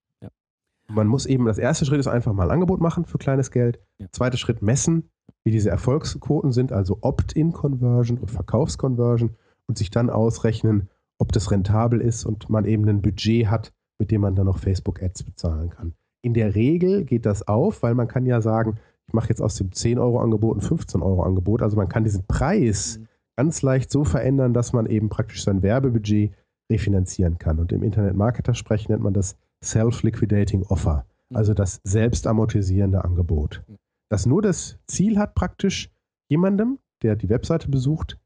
[0.93, 3.79] Man muss eben, das erste Schritt ist einfach mal ein Angebot machen für kleines Geld.
[3.97, 4.07] Ja.
[4.11, 5.09] Zweiter Schritt messen,
[5.43, 9.31] wie diese Erfolgsquoten sind, also Opt-in-Conversion und Verkaufsconversion
[9.67, 14.11] und sich dann ausrechnen, ob das rentabel ist und man eben ein Budget hat, mit
[14.11, 15.93] dem man dann noch Facebook-Ads bezahlen kann.
[16.21, 18.77] In der Regel geht das auf, weil man kann ja sagen,
[19.07, 21.61] ich mache jetzt aus dem 10-Euro-Angebot ein 15-Euro-Angebot.
[21.61, 23.07] Also man kann diesen Preis Mhm.
[23.35, 26.31] ganz leicht so verändern, dass man eben praktisch sein Werbebudget
[26.71, 27.59] refinanzieren kann.
[27.59, 31.37] Und im Internet-Marketer-Sprech nennt man das Self-Liquidating Offer, Mhm.
[31.37, 33.63] also das selbstamortisierende Angebot.
[33.67, 33.77] Mhm.
[34.09, 35.89] Das nur das Ziel hat, praktisch
[36.29, 38.17] jemandem, der die Webseite besucht,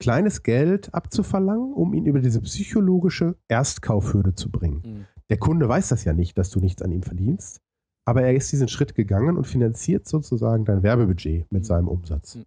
[0.00, 4.82] kleines Geld abzuverlangen, um ihn über diese psychologische Erstkaufhürde zu bringen.
[4.84, 5.06] Mhm.
[5.28, 7.60] Der Kunde weiß das ja nicht, dass du nichts an ihm verdienst,
[8.06, 11.66] aber er ist diesen Schritt gegangen und finanziert sozusagen dein Werbebudget mit Mhm.
[11.66, 12.38] seinem Umsatz.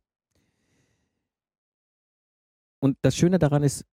[2.79, 3.85] Und das Schöne daran ist,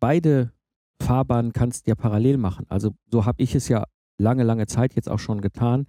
[0.00, 0.52] beide
[1.00, 2.66] Fahrbahnen kannst du ja parallel machen.
[2.68, 3.84] Also so habe ich es ja
[4.18, 5.86] lange, lange Zeit jetzt auch schon getan.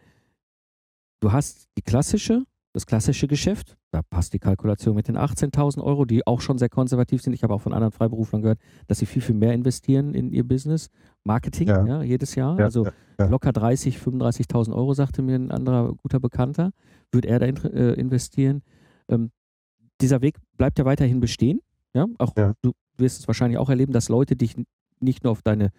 [1.21, 2.43] Du hast die klassische,
[2.73, 6.69] das klassische Geschäft, da passt die Kalkulation mit den 18.000 Euro, die auch schon sehr
[6.69, 7.33] konservativ sind.
[7.33, 10.47] Ich habe auch von anderen Freiberuflern gehört, dass sie viel, viel mehr investieren in ihr
[10.47, 10.89] Business.
[11.23, 12.03] Marketing, ja, Ja.
[12.03, 12.57] jedes Jahr.
[12.59, 16.71] Ja, also locker 30, 35.000 Euro, sagte mir ein anderer guter Bekannter,
[17.11, 18.61] würde er da in, äh, investieren.
[19.09, 19.31] Ähm,
[19.99, 21.59] dieser Weg bleibt ja weiterhin bestehen.
[21.93, 24.55] Ja, auch du wirst es wahrscheinlich auch erleben, dass Leute dich
[25.01, 25.71] nicht nur auf deine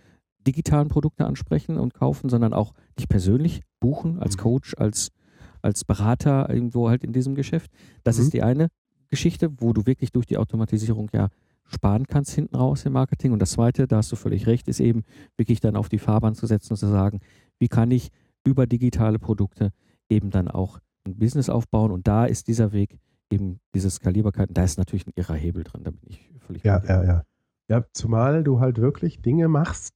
[0.47, 4.41] digitalen Produkte ansprechen und kaufen, sondern auch dich persönlich buchen als Mhm.
[4.41, 5.11] Coach, als,
[5.63, 7.71] als Berater irgendwo halt in diesem Geschäft.
[8.05, 8.23] Das Mhm.
[8.25, 8.69] ist die eine
[9.09, 11.29] Geschichte, wo du wirklich durch die Automatisierung ja
[11.67, 13.33] sparen kannst hinten raus im Marketing.
[13.33, 15.05] Und das zweite, da hast du völlig recht, ist eben
[15.37, 17.21] wirklich dann auf die Fahrbahn zu setzen und zu sagen,
[17.59, 18.11] wie kann ich
[18.45, 19.73] über digitale Produkte
[20.09, 21.93] eben dann auch ein Business aufbauen.
[21.93, 22.99] Und da ist dieser Weg
[23.31, 24.49] eben diese Skalierbarkeit.
[24.49, 27.23] Und da ist natürlich ein irrer Hebel drin, da bin ich völlig Ja, ja, ja.
[27.71, 29.95] Ja, zumal du halt wirklich Dinge machst,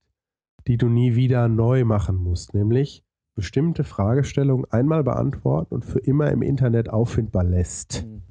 [0.69, 6.31] die du nie wieder neu machen musst, nämlich bestimmte Fragestellungen einmal beantworten und für immer
[6.31, 8.07] im Internet auffindbar lässt.
[8.07, 8.23] Mhm.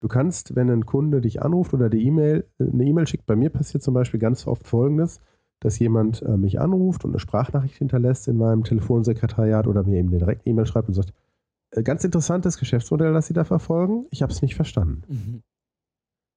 [0.00, 3.50] Du kannst, wenn ein Kunde dich anruft oder die E-Mail, eine E-Mail schickt, bei mir
[3.50, 5.20] passiert zum Beispiel ganz oft folgendes,
[5.60, 10.08] dass jemand äh, mich anruft und eine Sprachnachricht hinterlässt in meinem Telefonsekretariat oder mir eben
[10.08, 11.12] eine direkte E-Mail schreibt und sagt,
[11.72, 15.02] "Äh, ganz interessantes Geschäftsmodell, das Sie da verfolgen, ich habe es nicht verstanden.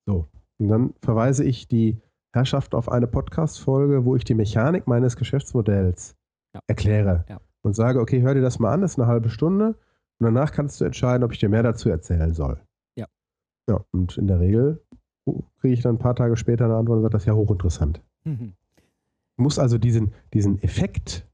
[0.07, 0.25] Mhm.
[0.57, 2.01] Und dann verweise ich die
[2.33, 6.15] Herrschaft auf eine Podcast-Folge, wo ich die Mechanik meines Geschäftsmodells
[6.53, 6.61] Ja.
[6.67, 7.39] erkläre Ja.
[7.61, 9.67] und sage, okay, hör dir das mal an, das ist eine halbe Stunde
[10.19, 12.59] und danach kannst du entscheiden, ob ich dir mehr dazu erzählen soll.
[12.97, 13.07] Ja.
[13.69, 14.81] Ja, und in der Regel
[15.59, 18.01] kriege ich dann ein paar Tage später eine Antwort und sage, das ist ja hochinteressant.
[18.23, 18.53] Mhm.
[19.37, 21.27] Muss also diesen, diesen Effekt,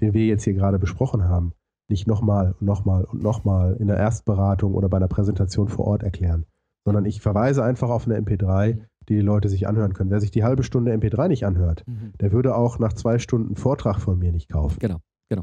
[0.00, 1.52] den wir jetzt hier gerade besprochen haben,
[1.88, 6.02] nicht nochmal und nochmal und nochmal in der Erstberatung oder bei einer Präsentation vor Ort
[6.02, 6.46] erklären,
[6.84, 8.84] sondern ich verweise einfach auf eine MP3, Mhm.
[9.08, 10.10] Die die Leute sich anhören können.
[10.10, 12.12] Wer sich die halbe Stunde MP3 nicht anhört, Mhm.
[12.20, 14.78] der würde auch nach zwei Stunden Vortrag von mir nicht kaufen.
[14.78, 15.42] Genau, genau.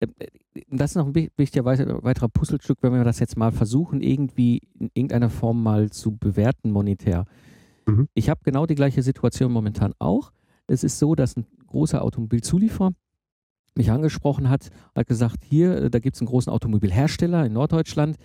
[0.00, 0.26] Ähm, äh,
[0.70, 4.00] Das ist noch ein wi- wichtiger wei- weiterer Puzzlestück, wenn wir das jetzt mal versuchen,
[4.02, 7.26] irgendwie in irgendeiner Form mal zu bewerten monetär.
[7.86, 8.08] Mhm.
[8.14, 10.32] Ich habe genau die gleiche Situation momentan auch.
[10.66, 12.90] Es ist so, dass ein großer Automobilzulieferer
[13.76, 18.16] mich angesprochen hat, hat gesagt, hier, äh, da gibt es einen großen Automobilhersteller in Norddeutschland,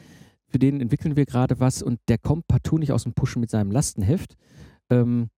[0.53, 3.49] für den entwickeln wir gerade was und der kommt partout nicht aus dem Pushen mit
[3.49, 4.35] seinem Lastenheft.
[4.91, 5.29] Ähm,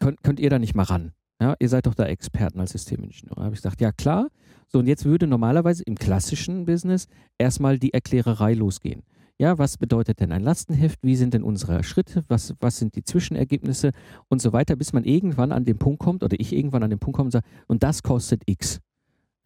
[0.00, 1.12] könnt, könnt ihr da nicht mal ran?
[1.40, 3.36] Ja, ihr seid doch da Experten als Systemingenieur.
[3.36, 4.28] Da habe ich gesagt, ja klar.
[4.66, 7.06] So, und jetzt würde normalerweise im klassischen Business
[7.38, 9.04] erstmal die Erklärerei losgehen.
[9.38, 10.98] Ja, was bedeutet denn ein Lastenheft?
[11.02, 12.24] Wie sind denn unsere Schritte?
[12.26, 13.92] Was, was sind die Zwischenergebnisse
[14.28, 16.98] und so weiter, bis man irgendwann an den Punkt kommt oder ich irgendwann an den
[16.98, 18.80] Punkt komme und sage, und das kostet X.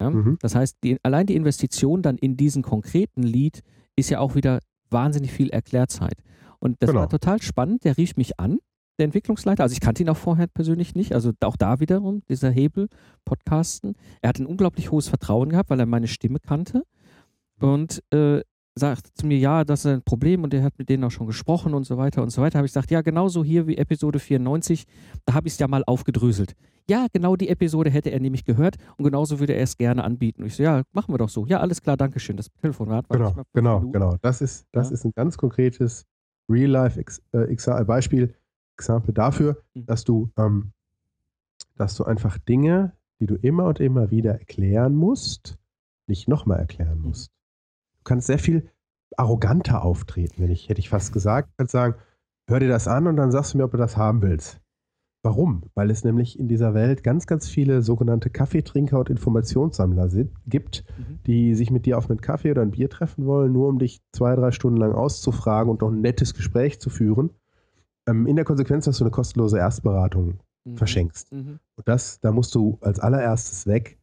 [0.01, 0.09] Ja?
[0.09, 0.37] Mhm.
[0.41, 3.61] Das heißt, die, allein die Investition dann in diesen konkreten Lead
[3.95, 4.59] ist ja auch wieder
[4.95, 6.23] wahnsinnig viel Erklärzeit.
[6.59, 7.01] Und das genau.
[7.01, 7.83] war total spannend.
[7.83, 8.57] Der rief mich an,
[8.97, 9.61] der Entwicklungsleiter.
[9.61, 11.13] Also ich kannte ihn auch vorher persönlich nicht.
[11.13, 12.87] Also auch da wiederum, dieser Hebel,
[13.25, 13.95] Podcasten.
[14.21, 16.83] Er hat ein unglaublich hohes Vertrauen gehabt, weil er meine Stimme kannte.
[17.59, 18.41] Und äh,
[18.75, 21.27] sagt zu mir, ja, das ist ein Problem und er hat mit denen auch schon
[21.27, 22.59] gesprochen und so weiter und so weiter.
[22.59, 24.85] Habe ich gesagt, ja, genauso hier wie Episode 94,
[25.25, 26.55] da habe ich es ja mal aufgedröselt.
[26.87, 30.41] Ja, genau die Episode hätte er nämlich gehört und genauso würde er es gerne anbieten.
[30.41, 31.45] Und ich so, ja, machen wir doch so.
[31.45, 32.37] Ja, alles klar, danke schön.
[32.37, 34.17] Das Telefonat war Genau, genau, genau.
[34.21, 34.93] Das ist, das ja.
[34.93, 36.05] ist ein ganz konkretes
[36.49, 38.33] Real-Life-Beispiel, äh,
[38.77, 39.85] Example dafür, mhm.
[39.85, 40.73] dass du, ähm,
[41.75, 45.57] dass du einfach Dinge, die du immer und immer wieder erklären musst,
[46.07, 47.05] nicht nochmal erklären mhm.
[48.05, 48.69] Kannst sehr viel
[49.17, 51.49] arroganter auftreten, wenn ich, hätte ich fast gesagt.
[51.49, 51.95] Du kannst sagen,
[52.47, 54.61] hör dir das an und dann sagst du mir, ob du das haben willst.
[55.23, 55.63] Warum?
[55.73, 60.07] Weil es nämlich in dieser Welt ganz, ganz viele sogenannte Kaffeetrinker und Informationssammler
[60.45, 61.19] gibt, mhm.
[61.25, 64.01] die sich mit dir auf einen Kaffee oder ein Bier treffen wollen, nur um dich
[64.11, 67.31] zwei, drei Stunden lang auszufragen und noch ein nettes Gespräch zu führen.
[68.07, 70.77] Ähm, in der Konsequenz, dass du eine kostenlose Erstberatung mhm.
[70.77, 71.31] verschenkst.
[71.33, 71.59] Mhm.
[71.75, 73.97] Und das, da musst du als allererstes weg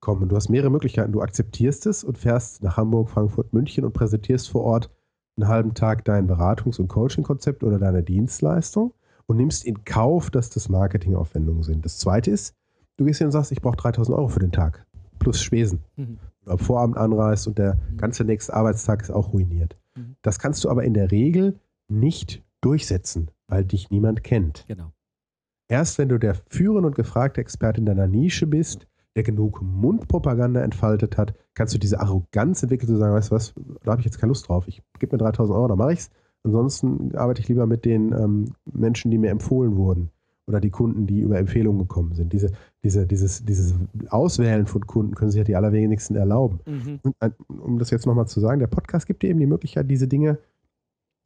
[0.00, 0.28] kommen.
[0.28, 1.12] Du hast mehrere Möglichkeiten.
[1.12, 4.90] Du akzeptierst es und fährst nach Hamburg, Frankfurt, München und präsentierst vor Ort
[5.36, 8.92] einen halben Tag dein Beratungs- und Coaching-Konzept oder deine Dienstleistung
[9.26, 11.84] und nimmst in Kauf, dass das Marketingaufwendungen sind.
[11.84, 12.54] Das zweite ist,
[12.96, 14.84] du gehst hin und sagst, ich brauche 3000 Euro für den Tag
[15.18, 15.80] plus Spesen.
[15.96, 16.18] Mhm.
[16.44, 17.96] Du am Vorabend anreist und der mhm.
[17.98, 19.76] ganze nächste Arbeitstag ist auch ruiniert.
[19.94, 20.16] Mhm.
[20.22, 21.58] Das kannst du aber in der Regel
[21.88, 24.64] nicht durchsetzen, weil dich niemand kennt.
[24.66, 24.92] Genau.
[25.68, 30.60] Erst wenn du der führende und gefragte Experte in deiner Nische bist, der genug Mundpropaganda
[30.60, 34.04] entfaltet hat, kannst du diese Arroganz entwickeln, zu sagen, weißt du was, da habe ich
[34.04, 34.68] jetzt keine Lust drauf.
[34.68, 36.10] Ich gebe mir 3000 Euro, dann mache ich es.
[36.44, 40.10] Ansonsten arbeite ich lieber mit den ähm, Menschen, die mir empfohlen wurden
[40.46, 42.32] oder die Kunden, die über Empfehlungen gekommen sind.
[42.32, 43.74] Diese, diese, dieses, dieses
[44.08, 46.60] Auswählen von Kunden können sich ja die allerwenigsten erlauben.
[46.66, 47.00] Mhm.
[47.02, 49.90] Und, äh, um das jetzt nochmal zu sagen, der Podcast gibt dir eben die Möglichkeit,
[49.90, 50.38] diese Dinge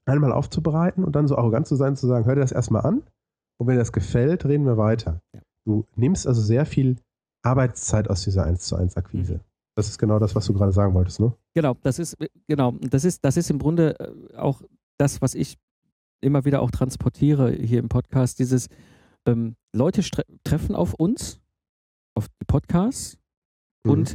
[0.07, 3.03] einmal aufzubereiten und dann so arrogant zu sein, zu sagen, hör dir das erstmal an
[3.59, 5.21] und wenn dir das gefällt, reden wir weiter.
[5.33, 5.41] Ja.
[5.65, 6.97] Du nimmst also sehr viel
[7.43, 9.35] Arbeitszeit aus dieser 1 zu 1 Akquise.
[9.35, 9.41] Mhm.
[9.75, 11.33] Das ist genau das, was du gerade sagen wolltest, ne?
[11.55, 14.63] Genau, das ist, genau, das ist, das ist im Grunde äh, auch
[14.99, 15.59] das, was ich
[16.21, 18.69] immer wieder auch transportiere hier im Podcast, dieses
[19.27, 20.03] ähm, Leute
[20.45, 21.41] treffen auf uns,
[22.15, 23.19] auf die Podcasts
[23.85, 23.91] mhm.
[23.91, 24.15] und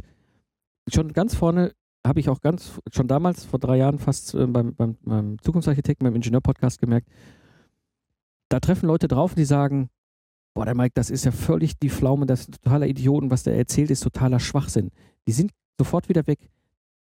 [0.88, 1.72] schon ganz vorne
[2.06, 6.04] habe ich auch ganz, schon damals vor drei Jahren fast äh, beim, beim, beim Zukunftsarchitekten,
[6.04, 7.08] beim Ingenieur-Podcast gemerkt,
[8.48, 9.90] da treffen Leute drauf, die sagen,
[10.54, 13.56] boah, der Mike, das ist ja völlig die Pflaume, das ist totaler Idioten, was der
[13.56, 14.90] erzählt, ist totaler Schwachsinn.
[15.26, 16.50] Die sind sofort wieder weg.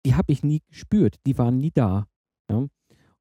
[0.04, 2.06] Die habe ich nie gespürt, die waren nie da.
[2.50, 2.66] Ja?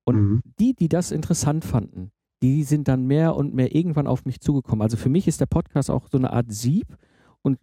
[0.03, 0.41] Und mhm.
[0.59, 2.11] die, die das interessant fanden,
[2.41, 4.81] die sind dann mehr und mehr irgendwann auf mich zugekommen.
[4.81, 6.95] Also für mich ist der Podcast auch so eine Art Sieb
[7.41, 7.57] und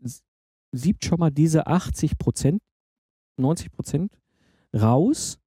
[0.72, 2.62] siebt schon mal diese 80 Prozent,
[3.36, 4.12] 90 Prozent
[4.74, 5.38] raus.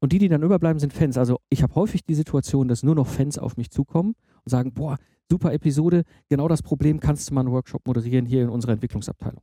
[0.00, 1.18] Und die, die dann überbleiben, sind Fans.
[1.18, 4.72] Also ich habe häufig die Situation, dass nur noch Fans auf mich zukommen und sagen,
[4.72, 4.96] boah,
[5.32, 9.42] super Episode, genau das Problem kannst du mal einen Workshop moderieren hier in unserer Entwicklungsabteilung.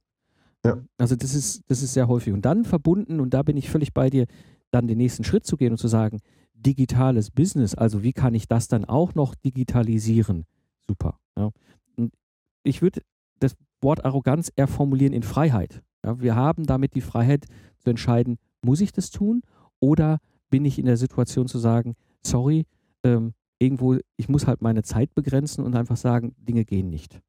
[0.64, 0.78] Ja.
[1.00, 2.32] Also das ist, das ist sehr häufig.
[2.32, 4.28] Und dann verbunden, und da bin ich völlig bei dir,
[4.70, 6.20] dann den nächsten Schritt zu gehen und zu sagen,
[6.54, 10.46] digitales Business, also wie kann ich das dann auch noch digitalisieren?
[10.88, 11.18] Super.
[11.36, 11.50] Ja.
[11.96, 12.14] Und
[12.62, 13.02] ich würde
[13.40, 15.82] das Wort Arroganz eher formulieren in Freiheit.
[16.06, 17.46] Ja, wir haben damit die Freiheit
[17.80, 19.42] zu entscheiden, muss ich das tun
[19.80, 20.20] oder
[20.52, 22.68] bin ich in der Situation zu sagen, sorry,
[23.04, 27.22] ähm, irgendwo, ich muss halt meine Zeit begrenzen und einfach sagen, Dinge gehen nicht.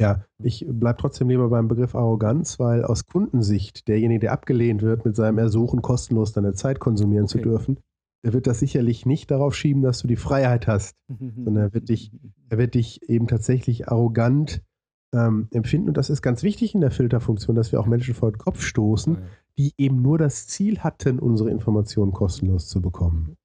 [0.00, 5.04] Ja, ich bleibe trotzdem lieber beim Begriff Arroganz, weil aus Kundensicht derjenige, der abgelehnt wird,
[5.04, 7.32] mit seinem Ersuchen kostenlos deine Zeit konsumieren okay.
[7.32, 7.80] zu dürfen,
[8.24, 11.88] der wird das sicherlich nicht darauf schieben, dass du die Freiheit hast, sondern er wird
[11.88, 12.12] dich,
[12.48, 14.62] er wird dich eben tatsächlich arrogant
[15.12, 15.88] ähm, empfinden.
[15.88, 18.60] Und das ist ganz wichtig in der Filterfunktion, dass wir auch Menschen vor den Kopf
[18.60, 19.18] stoßen,
[19.58, 23.36] die eben nur das Ziel hatten, unsere Informationen kostenlos zu bekommen.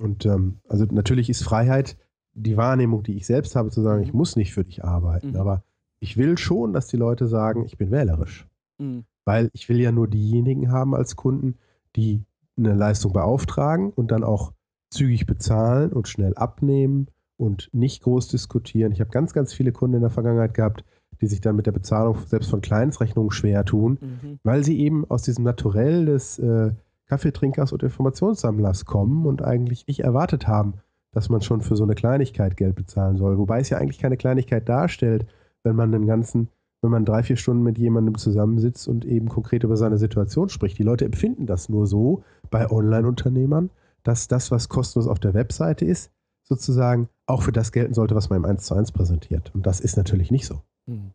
[0.00, 1.96] Und ähm, also natürlich ist Freiheit
[2.34, 4.18] die Wahrnehmung, die ich selbst habe, zu sagen, ich mhm.
[4.18, 5.36] muss nicht für dich arbeiten, mhm.
[5.36, 5.62] aber
[6.00, 8.48] ich will schon, dass die Leute sagen, ich bin wählerisch.
[8.78, 9.04] Mhm.
[9.24, 11.58] Weil ich will ja nur diejenigen haben als Kunden,
[11.96, 12.24] die
[12.56, 14.52] eine Leistung beauftragen und dann auch
[14.90, 18.92] zügig bezahlen und schnell abnehmen und nicht groß diskutieren.
[18.92, 20.84] Ich habe ganz, ganz viele Kunden in der Vergangenheit gehabt,
[21.20, 24.38] die sich dann mit der Bezahlung selbst von Kleinstrechnungen schwer tun, mhm.
[24.42, 26.72] weil sie eben aus diesem Naturell des äh,
[27.10, 30.74] Kaffeetrinkers und Informationssammlers kommen und eigentlich nicht erwartet haben,
[31.10, 33.36] dass man schon für so eine Kleinigkeit Geld bezahlen soll.
[33.36, 35.26] Wobei es ja eigentlich keine Kleinigkeit darstellt,
[35.64, 36.50] wenn man den ganzen,
[36.82, 40.78] wenn man drei, vier Stunden mit jemandem zusammensitzt und eben konkret über seine Situation spricht.
[40.78, 43.70] Die Leute empfinden das nur so bei Online-Unternehmern,
[44.04, 46.12] dass das, was kostenlos auf der Webseite ist,
[46.44, 49.50] sozusagen auch für das gelten sollte, was man im 1 zu 1 präsentiert.
[49.52, 50.62] Und das ist natürlich nicht so.
[50.86, 51.10] Hm.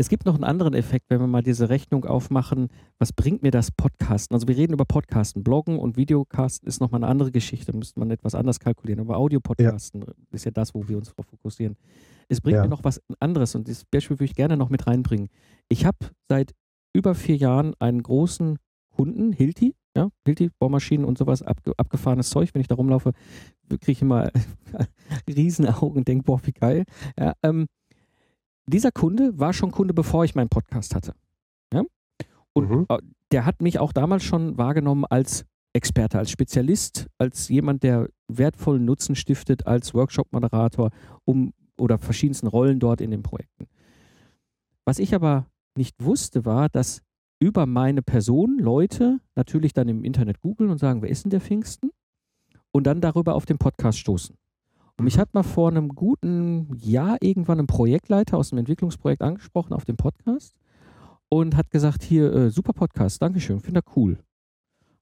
[0.00, 2.68] Es gibt noch einen anderen Effekt, wenn wir mal diese Rechnung aufmachen.
[2.98, 4.34] Was bringt mir das Podcasten?
[4.34, 5.44] Also wir reden über Podcasten.
[5.44, 7.76] Bloggen und Videocasten ist nochmal eine andere Geschichte.
[7.76, 9.00] Müsste man etwas anders kalkulieren.
[9.00, 10.14] Aber Audio-Podcasten ja.
[10.32, 11.76] ist ja das, wo wir uns darauf fokussieren.
[12.30, 12.62] Es bringt ja.
[12.62, 15.28] mir noch was anderes und das Beispiel würde ich gerne noch mit reinbringen.
[15.68, 15.98] Ich habe
[16.30, 16.54] seit
[16.94, 18.56] über vier Jahren einen großen
[18.88, 22.54] Kunden, Hilti, ja, Hilti, Bohrmaschinen und sowas, abge abgefahrenes Zeug.
[22.54, 23.12] Wenn ich da rumlaufe,
[23.68, 24.30] kriege ich immer
[25.28, 26.84] Riesenaugen und denke, boah, wie geil.
[27.18, 27.66] Ja, ähm,
[28.66, 31.14] dieser Kunde war schon Kunde, bevor ich meinen Podcast hatte.
[31.72, 31.82] Ja?
[32.52, 32.86] Und mhm.
[32.88, 32.98] Äh,
[33.32, 38.84] der hat mich auch damals schon wahrgenommen als Experte, als Spezialist, als jemand, der wertvollen
[38.84, 40.90] Nutzen stiftet, als Workshop-Moderator
[41.24, 43.66] um, oder verschiedensten Rollen dort in den Projekten.
[44.84, 45.46] Was ich aber
[45.76, 47.02] nicht wusste, war, dass
[47.38, 51.40] über meine Person Leute natürlich dann im Internet googeln und sagen, wer ist denn der
[51.40, 51.90] Pfingsten?
[52.72, 54.36] Und dann darüber auf den Podcast stoßen.
[55.00, 59.72] Und mich hat mal vor einem guten Jahr irgendwann ein Projektleiter aus dem Entwicklungsprojekt angesprochen
[59.72, 60.54] auf dem Podcast
[61.30, 64.18] und hat gesagt, hier, äh, super Podcast, Dankeschön, finde er cool.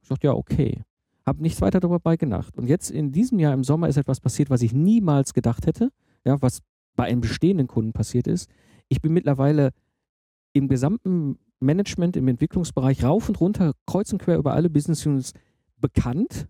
[0.01, 0.85] Ich dachte, ja, okay.
[1.27, 2.57] Habe nichts weiter darüber beigedacht.
[2.57, 5.91] Und jetzt in diesem Jahr im Sommer ist etwas passiert, was ich niemals gedacht hätte,
[6.25, 6.61] ja, was
[6.95, 8.49] bei einem bestehenden Kunden passiert ist.
[8.89, 9.73] Ich bin mittlerweile
[10.53, 15.33] im gesamten Management, im Entwicklungsbereich rauf und runter, kreuz und quer über alle Business Units
[15.77, 16.47] bekannt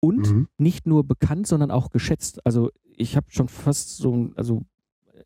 [0.00, 0.48] und mhm.
[0.58, 2.44] nicht nur bekannt, sondern auch geschätzt.
[2.44, 4.62] Also ich habe schon fast so, also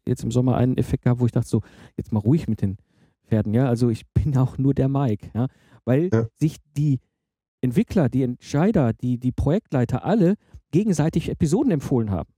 [0.06, 1.62] jetzt im Sommer einen Effekt gehabt, wo ich dachte so,
[1.96, 2.76] jetzt mal ruhig mit den
[3.26, 3.68] Pferden, ja.
[3.68, 5.46] Also ich bin auch nur der Mike, ja,
[5.84, 6.26] weil ja.
[6.36, 7.00] sich die
[7.60, 10.34] Entwickler, die Entscheider, die, die Projektleiter alle
[10.70, 12.30] gegenseitig Episoden empfohlen haben.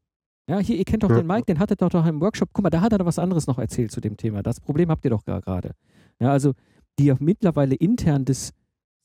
[0.48, 1.16] Ja, hier, ihr kennt doch ja.
[1.16, 2.50] den Mike, den hattet ihr doch im Workshop.
[2.52, 4.44] Guck mal, da hat er was anderes noch erzählt zu dem Thema.
[4.44, 5.72] Das Problem habt ihr doch gerade.
[6.20, 6.52] Ja, also
[6.98, 8.52] die mittlerweile intern das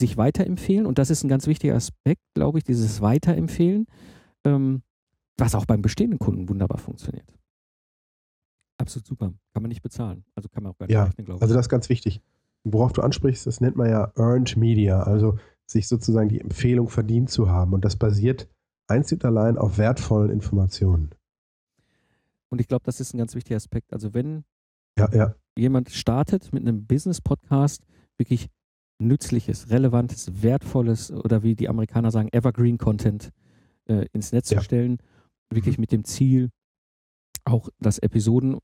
[0.02, 3.88] sich weiterempfehlen und das ist ein ganz wichtiger Aspekt, glaube ich, dieses Weiterempfehlen,
[4.44, 4.84] ähm,
[5.38, 7.34] was auch beim bestehenden Kunden wunderbar funktioniert.
[8.78, 9.34] Absolut super.
[9.54, 10.26] Kann man nicht bezahlen.
[10.36, 11.42] Also kann man auch gar nicht ja, rechnen, glaube ich.
[11.44, 12.22] Also das ist ganz wichtig.
[12.64, 17.30] Worauf du ansprichst, das nennt man ja Earned Media, also sich sozusagen die Empfehlung verdient
[17.30, 17.74] zu haben.
[17.74, 18.50] Und das basiert
[18.88, 21.12] einzig und allein auf wertvollen Informationen.
[22.50, 23.94] Und ich glaube, das ist ein ganz wichtiger Aspekt.
[23.94, 24.44] Also wenn
[24.98, 25.36] ja, ja.
[25.58, 27.86] jemand startet mit einem Business-Podcast,
[28.18, 28.50] wirklich
[29.02, 33.32] nützliches, relevantes, wertvolles oder wie die Amerikaner sagen, Evergreen Content
[33.88, 34.58] äh, ins Netz ja.
[34.58, 34.98] zu stellen,
[35.50, 35.82] wirklich mhm.
[35.82, 36.50] mit dem Ziel,
[37.44, 38.60] auch dass Episoden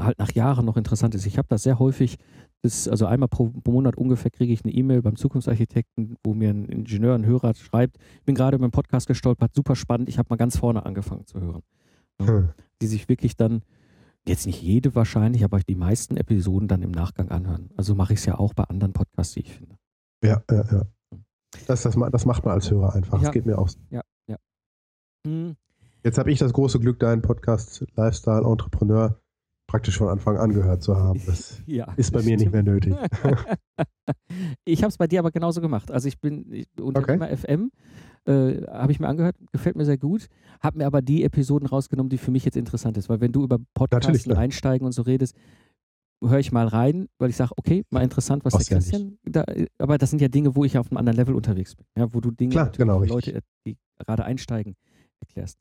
[0.00, 1.26] halt nach Jahren noch interessant ist.
[1.26, 2.18] Ich habe das sehr häufig,
[2.62, 6.50] das, also einmal pro, pro Monat ungefähr kriege ich eine E-Mail beim Zukunftsarchitekten, wo mir
[6.50, 10.28] ein Ingenieur, ein Hörer schreibt, ich bin gerade beim Podcast gestolpert, super spannend, ich habe
[10.30, 11.62] mal ganz vorne angefangen zu hören.
[12.20, 12.50] Hm.
[12.82, 13.62] Die sich wirklich dann
[14.26, 17.70] jetzt nicht jede wahrscheinlich, aber die meisten Episoden dann im Nachgang anhören.
[17.76, 19.76] Also mache ich es ja auch bei anderen Podcasts, die ich finde.
[20.22, 20.86] Ja, ja, ja.
[21.66, 23.18] Das, das, das macht man als Hörer einfach.
[23.18, 23.24] Ja.
[23.24, 23.68] Das geht mir auch.
[23.90, 24.36] Ja, ja.
[25.26, 25.56] Hm.
[26.02, 29.18] Jetzt habe ich das große Glück, deinen Podcast Lifestyle Entrepreneur
[29.66, 31.20] praktisch von Anfang an gehört zu haben.
[31.26, 32.94] Das ja, ist bei mir nicht mehr nötig.
[34.64, 35.90] ich habe es bei dir aber genauso gemacht.
[35.90, 37.36] Also ich bin Unternehmer okay.
[37.36, 37.72] FM
[38.26, 40.28] äh, habe ich mir angehört, gefällt mir sehr gut,
[40.60, 43.44] habe mir aber die Episoden rausgenommen, die für mich jetzt interessant ist, weil wenn du
[43.44, 45.36] über Podcasts einsteigen und so redest,
[46.22, 49.44] höre ich mal rein, weil ich sage, okay, mal interessant, was Brauchst der Christian da,
[49.78, 52.20] aber das sind ja Dinge, wo ich auf einem anderen Level unterwegs bin, ja, wo
[52.20, 54.74] du Dinge, Klar, genau, Leute, die gerade einsteigen,
[55.20, 55.58] erklärst.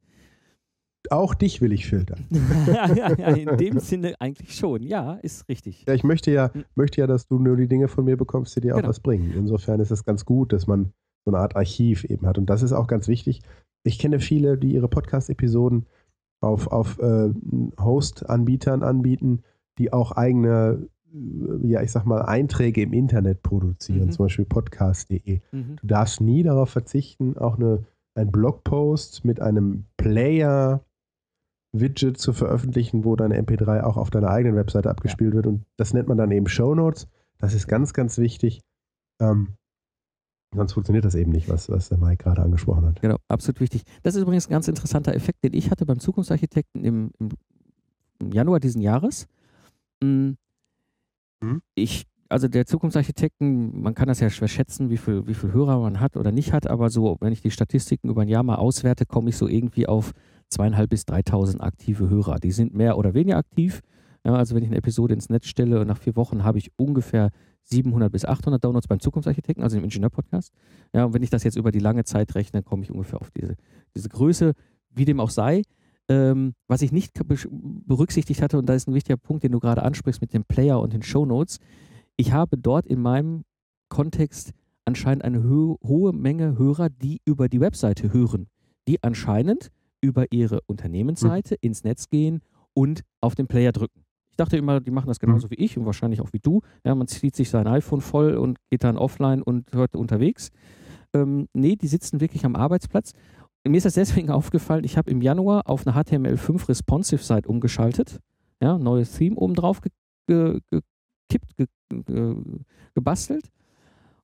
[1.11, 2.25] Auch dich will ich filtern.
[2.67, 4.81] ja, in dem Sinne eigentlich schon.
[4.81, 5.85] Ja, ist richtig.
[5.87, 6.65] Ja, ich möchte ja, hm.
[6.73, 8.85] möchte ja, dass du nur die Dinge von mir bekommst, die dir genau.
[8.85, 9.31] auch was bringen.
[9.35, 10.93] Insofern ist es ganz gut, dass man
[11.25, 12.37] so eine Art Archiv eben hat.
[12.37, 13.41] Und das ist auch ganz wichtig.
[13.83, 15.85] Ich kenne viele, die ihre Podcast-Episoden
[16.41, 17.29] auf, auf äh,
[17.79, 19.43] Host-Anbietern anbieten,
[19.77, 24.11] die auch eigene, äh, ja, ich sag mal, Einträge im Internet produzieren, mhm.
[24.11, 25.39] zum Beispiel podcast.de.
[25.51, 25.75] Mhm.
[25.81, 27.83] Du darfst nie darauf verzichten, auch eine,
[28.15, 30.81] einen Blogpost mit einem Player
[31.73, 35.37] Widget zu veröffentlichen, wo deine MP3 auch auf deiner eigenen Webseite abgespielt ja.
[35.37, 35.47] wird.
[35.47, 37.07] Und das nennt man dann eben Show Notes.
[37.39, 38.61] Das ist ganz, ganz wichtig.
[39.19, 39.49] Ähm,
[40.53, 43.01] Sonst funktioniert das eben nicht, was, was der Mike gerade angesprochen hat.
[43.01, 43.83] Genau, absolut wichtig.
[44.03, 48.59] Das ist übrigens ein ganz interessanter Effekt, den ich hatte beim Zukunftsarchitekten im, im, Januar
[48.59, 49.27] diesen Jahres.
[50.01, 50.37] Hm.
[51.41, 51.61] Mhm.
[51.75, 55.79] Ich, also der Zukunftsarchitekten, man kann das ja schwer schätzen, wie viel, wie viel Hörer
[55.79, 58.55] man hat oder nicht hat, aber so, wenn ich die Statistiken über ein Jahr mal
[58.55, 60.13] auswerte, komme ich so irgendwie auf
[60.49, 62.39] zweieinhalb bis 3.000 aktive Hörer.
[62.39, 63.81] Die sind mehr oder weniger aktiv.
[64.23, 66.71] Ja, also wenn ich eine Episode ins Netz stelle und nach vier Wochen habe ich
[66.77, 67.31] ungefähr
[67.65, 70.53] 700 bis 800 Downloads beim Zukunftsarchitekten, also im Ingenieur-Podcast.
[70.93, 73.31] Ja, und wenn ich das jetzt über die lange Zeit rechne, komme ich ungefähr auf
[73.31, 73.55] diese,
[73.95, 74.53] diese Größe,
[74.89, 75.63] wie dem auch sei.
[76.07, 77.13] Ähm, was ich nicht
[77.87, 80.79] berücksichtigt hatte, und da ist ein wichtiger Punkt, den du gerade ansprichst mit dem Player
[80.79, 81.59] und den Show Notes.
[82.15, 83.43] Ich habe dort in meinem
[83.89, 84.53] Kontext
[84.85, 88.47] anscheinend eine ho hohe Menge Hörer, die über die Webseite hören,
[88.87, 91.67] die anscheinend über ihre Unternehmensseite mhm.
[91.67, 92.41] ins Netz gehen
[92.73, 94.04] und auf den Player drücken.
[94.35, 95.51] Ich dachte immer, die machen das genauso mhm.
[95.51, 96.59] wie ich und wahrscheinlich auch wie du.
[96.83, 100.51] Ja, man zieht sich sein iPhone voll und geht dann offline und hört unterwegs.
[101.13, 103.13] Ähm, nee, die sitzen wirklich am Arbeitsplatz.
[103.65, 108.19] Mir ist das deswegen aufgefallen, ich habe im Januar auf eine HTML5 Responsive Site umgeschaltet.
[108.61, 112.35] Ja, neues Theme oben drauf gekippt, ge ge
[112.93, 113.49] gebastelt.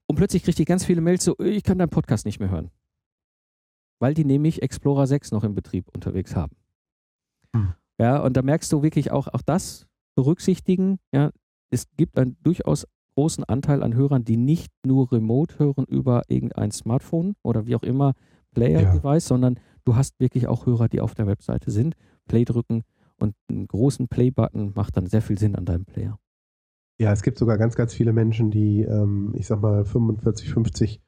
[0.07, 2.69] Und plötzlich kriegte ich ganz viele Mails so, ich kann deinen Podcast nicht mehr hören.
[4.01, 6.57] Weil die nämlich Explorer 6 noch im Betrieb unterwegs haben.
[7.55, 7.75] Hm.
[7.97, 9.87] Ja, und da merkst du wirklich auch, auch das
[10.21, 10.99] berücksichtigen.
[11.11, 11.31] Ja,
[11.71, 16.71] es gibt einen durchaus großen Anteil an Hörern, die nicht nur remote hören über irgendein
[16.71, 18.13] Smartphone oder wie auch immer
[18.53, 19.29] Player-Device, ja.
[19.29, 21.95] sondern du hast wirklich auch Hörer, die auf der Webseite sind,
[22.27, 22.83] Play drücken
[23.19, 26.19] und einen großen Play-Button macht dann sehr viel Sinn an deinem Player.
[26.99, 31.01] Ja, es gibt sogar ganz, ganz viele Menschen, die, ähm, ich sag mal, 45, 50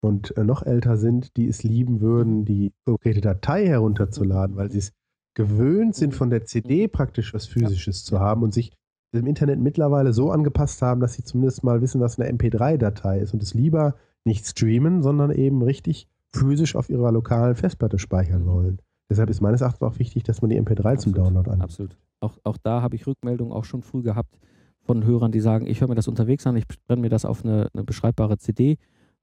[0.00, 4.78] und äh, noch älter sind, die es lieben würden, die konkrete Datei herunterzuladen, weil sie
[4.78, 4.92] es
[5.34, 8.72] gewöhnt sind, von der CD praktisch was Physisches zu haben und sich
[9.12, 13.32] im Internet mittlerweile so angepasst haben, dass sie zumindest mal wissen, was eine MP3-Datei ist
[13.32, 18.46] und es lieber nicht streamen, sondern eben richtig physisch auf ihrer lokalen Festplatte speichern mhm.
[18.46, 18.78] wollen.
[19.10, 21.00] Deshalb ist meines Erachtens auch wichtig, dass man die MP3 Absolut.
[21.00, 21.62] zum Download anbietet.
[21.62, 21.98] Absolut.
[22.20, 24.38] Auch, auch da habe ich Rückmeldungen auch schon früh gehabt
[24.80, 27.44] von Hörern, die sagen, ich höre mir das unterwegs an, ich brenne mir das auf
[27.44, 28.78] eine, eine beschreibbare CD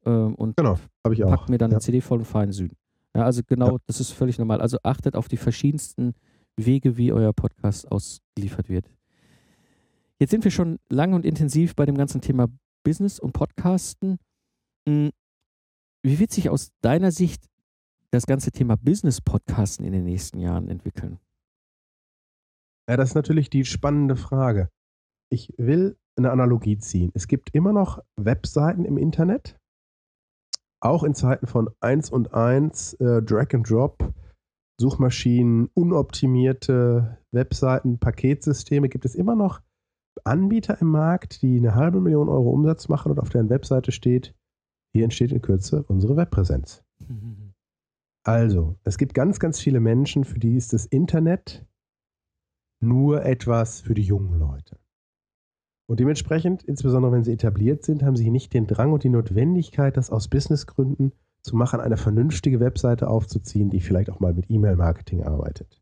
[0.05, 1.77] äh, und genau, pack mir dann ja.
[1.77, 2.75] eine CD voll und feinen Süden.
[3.15, 3.77] Ja, also genau, ja.
[3.87, 4.61] das ist völlig normal.
[4.61, 6.13] Also achtet auf die verschiedensten
[6.57, 8.89] Wege, wie euer Podcast ausgeliefert wird.
[10.19, 12.47] Jetzt sind wir schon lang und intensiv bei dem ganzen Thema
[12.83, 14.17] Business und Podcasten.
[14.87, 15.11] Hm,
[16.03, 17.45] wie wird sich aus deiner Sicht
[18.11, 21.19] das ganze Thema Business-Podcasten in den nächsten Jahren entwickeln?
[22.89, 24.69] Ja, das ist natürlich die spannende Frage.
[25.29, 27.11] Ich will eine Analogie ziehen.
[27.13, 29.57] Es gibt immer noch Webseiten im Internet,
[30.81, 34.13] auch in Zeiten von 1 und 1, äh, Drag and Drop,
[34.79, 39.61] Suchmaschinen, unoptimierte Webseiten, Paketsysteme, gibt es immer noch
[40.23, 44.35] Anbieter im Markt, die eine halbe Million Euro Umsatz machen und auf deren Webseite steht,
[44.93, 46.83] hier entsteht in Kürze unsere Webpräsenz.
[48.23, 51.65] Also, es gibt ganz, ganz viele Menschen, für die ist das Internet
[52.79, 54.77] nur etwas für die jungen Leute.
[55.87, 59.97] Und dementsprechend, insbesondere wenn sie etabliert sind, haben sie nicht den Drang und die Notwendigkeit,
[59.97, 61.11] das aus Businessgründen
[61.41, 65.81] zu machen, eine vernünftige Webseite aufzuziehen, die vielleicht auch mal mit E-Mail-Marketing arbeitet.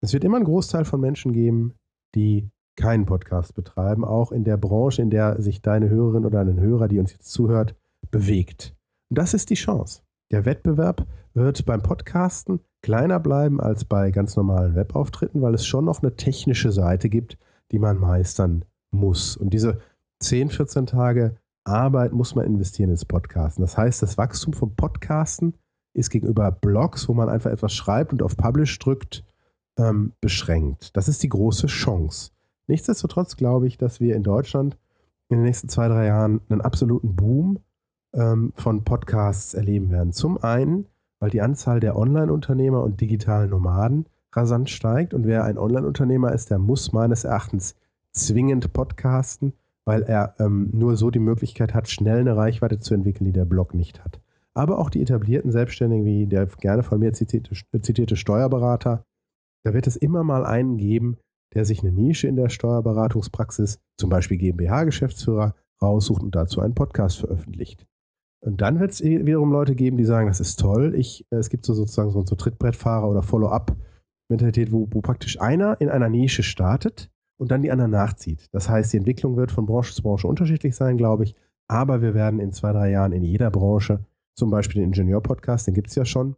[0.00, 1.74] Es wird immer einen Großteil von Menschen geben,
[2.14, 6.60] die keinen Podcast betreiben, auch in der Branche, in der sich deine Hörerin oder ein
[6.60, 7.74] Hörer, die uns jetzt zuhört,
[8.10, 8.76] bewegt.
[9.08, 10.02] Und das ist die Chance.
[10.30, 15.84] Der Wettbewerb wird beim Podcasten kleiner bleiben als bei ganz normalen Webauftritten, weil es schon
[15.84, 17.38] noch eine technische Seite gibt,
[17.72, 19.36] die man meistern muss.
[19.36, 19.80] Und diese
[20.20, 23.62] 10, 14 Tage Arbeit muss man investieren ins Podcasten.
[23.62, 25.54] Das heißt, das Wachstum vom Podcasten
[25.94, 29.24] ist gegenüber Blogs, wo man einfach etwas schreibt und auf Publish drückt,
[29.78, 30.96] ähm, beschränkt.
[30.96, 32.30] Das ist die große Chance.
[32.66, 34.76] Nichtsdestotrotz glaube ich, dass wir in Deutschland
[35.28, 37.58] in den nächsten zwei, drei Jahren einen absoluten Boom
[38.14, 40.12] ähm, von Podcasts erleben werden.
[40.12, 40.86] Zum einen,
[41.18, 45.14] weil die Anzahl der Online-Unternehmer und digitalen Nomaden rasant steigt.
[45.14, 47.74] Und wer ein Online-Unternehmer ist, der muss meines Erachtens
[48.16, 49.52] zwingend podcasten,
[49.84, 53.44] weil er ähm, nur so die Möglichkeit hat, schnell eine Reichweite zu entwickeln, die der
[53.44, 54.20] Blog nicht hat.
[54.54, 59.04] Aber auch die etablierten Selbstständigen, wie der gerne von mir zitierte, zitierte Steuerberater,
[59.64, 61.18] da wird es immer mal einen geben,
[61.54, 67.18] der sich eine Nische in der Steuerberatungspraxis, zum Beispiel GmbH-Geschäftsführer, raussucht und dazu einen Podcast
[67.18, 67.86] veröffentlicht.
[68.40, 70.94] Und dann wird es wiederum Leute geben, die sagen, das ist toll.
[70.94, 75.80] Ich, äh, es gibt so sozusagen so, so Trittbrettfahrer oder Follow-up-Mentalität, wo, wo praktisch einer
[75.80, 78.48] in einer Nische startet und dann die anderen nachzieht.
[78.52, 81.34] Das heißt, die Entwicklung wird von Branche zu Branche unterschiedlich sein, glaube ich.
[81.68, 84.00] Aber wir werden in zwei, drei Jahren in jeder Branche,
[84.36, 86.36] zum Beispiel den Ingenieur-Podcast, den gibt es ja schon,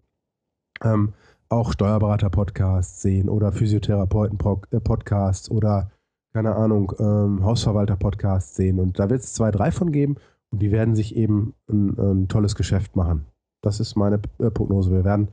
[0.82, 1.12] ähm,
[1.49, 5.90] auch Steuerberater-Podcasts sehen oder Physiotherapeuten-Podcasts oder,
[6.32, 8.78] keine Ahnung, ähm, Hausverwalter-Podcasts sehen.
[8.78, 10.16] Und da wird es zwei, drei von geben
[10.51, 13.26] und die werden sich eben ein, ein tolles Geschäft machen.
[13.62, 14.90] Das ist meine äh, Prognose.
[14.92, 15.28] Wir werden,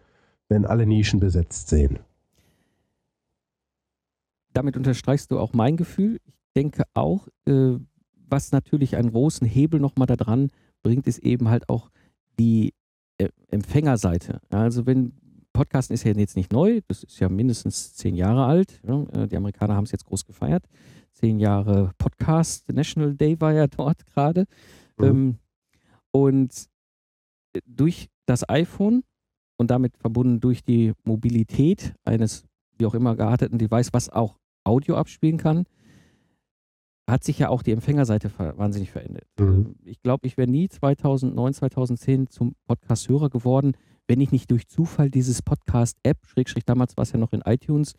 [0.49, 1.99] werden alle Nischen besetzt sehen
[4.55, 6.19] damit unterstreichst du auch mein Gefühl.
[6.25, 7.77] Ich denke auch, äh,
[8.27, 10.49] was natürlich einen großen Hebel nochmal da dran
[10.81, 11.89] bringt, ist eben halt auch
[12.39, 12.73] die
[13.17, 14.39] äh, Empfängerseite.
[14.49, 15.13] Also wenn
[15.53, 18.81] Podcasten ist ja jetzt nicht neu, das ist ja mindestens zehn Jahre alt.
[18.87, 20.65] Ja, äh, die Amerikaner haben es jetzt groß gefeiert.
[21.13, 24.45] Zehn Jahre Podcast, National Day war ja dort gerade.
[24.97, 25.05] Mhm.
[25.05, 25.37] Ähm,
[26.11, 26.67] und
[27.65, 29.03] durch das iPhone
[29.57, 32.45] und damit verbunden durch die Mobilität eines
[32.77, 35.65] wie auch immer gearteten Device, was auch Audio abspielen kann,
[37.09, 39.27] hat sich ja auch die Empfängerseite wahnsinnig verändert.
[39.39, 39.45] Mhm.
[39.45, 43.73] Ähm, ich glaube, ich wäre nie 2009, 2010 zum Podcast-Hörer geworden,
[44.07, 47.93] wenn ich nicht durch Zufall dieses Podcast-App, Schrägstrich damals war es ja noch in iTunes,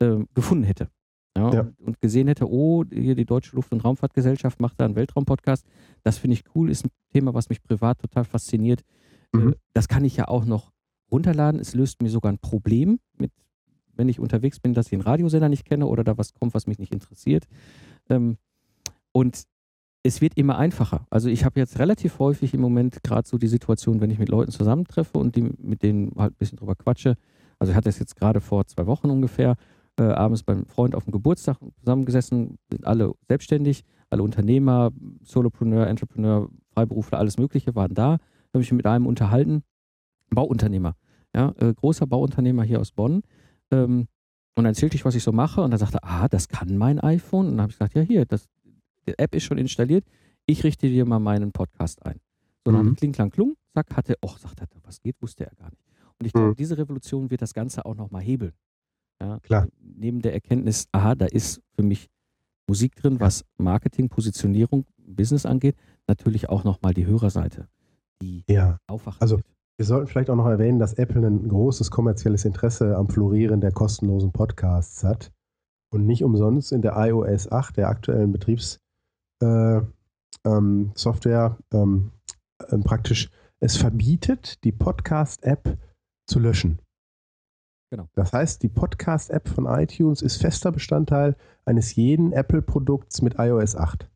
[0.00, 0.88] äh, gefunden hätte.
[1.36, 1.60] Ja, ja.
[1.60, 5.66] Und, und, gesehen hätte, oh, hier die Deutsche Luft- und Raumfahrtgesellschaft macht da einen Weltraumpodcast.
[6.02, 8.82] Das finde ich cool, ist ein Thema, was mich privat total fasziniert.
[9.34, 9.54] Äh, mhm.
[9.74, 10.72] Das kann ich ja auch noch
[11.10, 11.60] runterladen.
[11.60, 13.32] Es löst mir sogar ein Problem, mit,
[13.96, 16.66] wenn ich unterwegs bin, dass ich einen Radiosender nicht kenne oder da was kommt, was
[16.66, 17.46] mich nicht interessiert.
[18.08, 18.36] Ähm,
[19.12, 19.44] und
[20.02, 21.06] es wird immer einfacher.
[21.10, 24.28] Also ich habe jetzt relativ häufig im Moment gerade so die Situation, wenn ich mit
[24.28, 27.16] Leuten zusammentreffe und die, mit denen halt ein bisschen drüber quatsche.
[27.58, 29.56] Also ich hatte es jetzt gerade vor zwei Wochen ungefähr,
[29.98, 34.92] äh, abends beim Freund auf dem Geburtstag zusammengesessen, sind alle selbstständig, alle Unternehmer,
[35.22, 38.12] Solopreneur, Entrepreneur, Freiberufler, alles Mögliche waren da.
[38.12, 39.62] Habe ich mich mit einem unterhalten,
[40.30, 40.94] Bauunternehmer,
[41.34, 43.22] ja, äh, großer Bauunternehmer hier aus Bonn.
[43.70, 44.08] Ähm,
[44.54, 46.98] und dann erzählte ich, was ich so mache und dann sagte, ah, das kann mein
[47.00, 47.46] iPhone.
[47.46, 48.48] Und dann habe ich gesagt, ja, hier, das,
[49.06, 50.04] die App ist schon installiert.
[50.46, 52.20] Ich richte dir mal meinen Podcast ein.
[52.64, 52.96] So, dann mhm.
[52.96, 55.82] kling, klang, klung, zack, hatte, oh, sagt er, was geht, wusste er gar nicht.
[56.18, 56.56] Und ich glaube, mhm.
[56.56, 58.52] diese Revolution wird das Ganze auch nochmal hebeln.
[59.20, 59.68] Ja, Klar.
[59.80, 62.08] Neben der Erkenntnis, aha, da ist für mich
[62.66, 67.68] Musik drin, was Marketing, Positionierung, Business angeht, natürlich auch nochmal die Hörerseite,
[68.20, 68.78] die ja.
[68.86, 69.46] aufwachen also, wird.
[69.78, 73.72] Wir sollten vielleicht auch noch erwähnen, dass Apple ein großes kommerzielles Interesse am Florieren der
[73.72, 75.32] kostenlosen Podcasts hat
[75.92, 79.90] und nicht umsonst in der iOS 8, der aktuellen Betriebssoftware,
[80.42, 80.92] äh, ähm,
[81.72, 82.12] ähm,
[82.68, 85.78] äh, praktisch es verbietet, die Podcast-App
[86.26, 86.80] zu löschen.
[87.90, 88.08] Genau.
[88.14, 94.10] Das heißt, die Podcast-App von iTunes ist fester Bestandteil eines jeden Apple-Produkts mit iOS 8.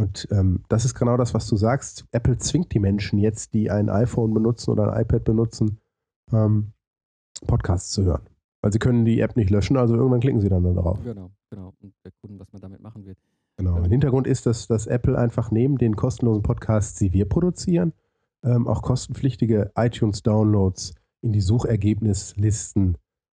[0.00, 2.06] Und ähm, das ist genau das, was du sagst.
[2.12, 5.78] Apple zwingt die Menschen jetzt, die ein iPhone benutzen oder ein iPad benutzen,
[6.32, 6.72] ähm,
[7.46, 8.22] Podcasts zu hören.
[8.62, 11.02] Weil sie können die App nicht löschen, also irgendwann klicken sie dann nur darauf.
[11.02, 11.74] Genau, genau.
[11.80, 13.18] Und erkunden, was man damit machen wird.
[13.56, 13.78] Genau.
[13.78, 13.84] Ähm.
[13.84, 17.92] Im Hintergrund ist, dass, dass Apple einfach neben den kostenlosen Podcasts, die wir produzieren,
[18.42, 22.96] ähm, auch kostenpflichtige iTunes-Downloads in die Suchergebnislisten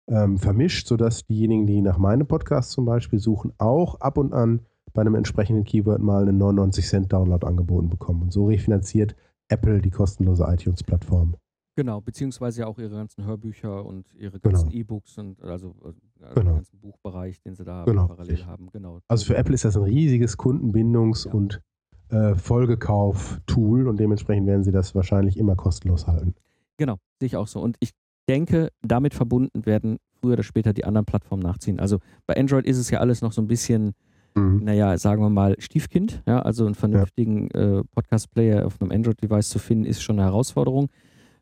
[0.09, 4.61] ähm, vermischt, sodass diejenigen, die nach meinem Podcast zum Beispiel suchen, auch ab und an
[4.93, 8.23] bei einem entsprechenden Keyword mal einen 99 Cent Download angeboten bekommen.
[8.23, 9.15] Und so refinanziert
[9.49, 11.37] Apple die kostenlose iTunes-Plattform.
[11.77, 14.81] Genau, beziehungsweise auch ihre ganzen Hörbücher und ihre ganzen genau.
[14.81, 16.35] E-Books und also, also genau.
[16.35, 18.07] den ganzen Buchbereich, den sie da genau.
[18.07, 18.69] parallel haben.
[18.73, 19.01] Genau.
[19.09, 21.33] Also für Apple ist das ein riesiges Kundenbindungs- ja.
[21.33, 21.63] und
[22.11, 26.35] äh, Folgekauf-Tool und dementsprechend werden sie das wahrscheinlich immer kostenlos halten.
[26.77, 27.61] Genau, sehe ich auch so.
[27.61, 27.93] Und ich
[28.29, 31.81] denke, damit verbunden werden früher oder später die anderen Plattformen nachziehen.
[31.81, 33.93] Also bei Android ist es ja alles noch so ein bisschen,
[34.35, 34.65] mhm.
[34.65, 36.23] naja, sagen wir mal, Stiefkind.
[36.27, 37.79] Ja, also einen vernünftigen ja.
[37.79, 40.89] äh, Podcast-Player auf einem Android-Device zu finden, ist schon eine Herausforderung.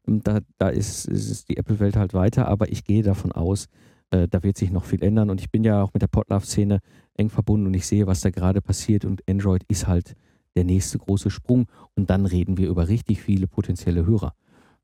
[0.07, 3.67] Da, da ist, ist die Apple-Welt halt weiter, aber ich gehe davon aus,
[4.11, 5.31] äh, da wird sich noch viel ändern.
[5.31, 6.81] Und ich bin ja auch mit der Podlove-Szene
[7.15, 9.05] eng verbunden und ich sehe, was da gerade passiert.
[9.05, 10.15] Und Android ist halt
[10.57, 11.67] der nächste große Sprung.
[11.95, 14.33] Und dann reden wir über richtig viele potenzielle Hörer.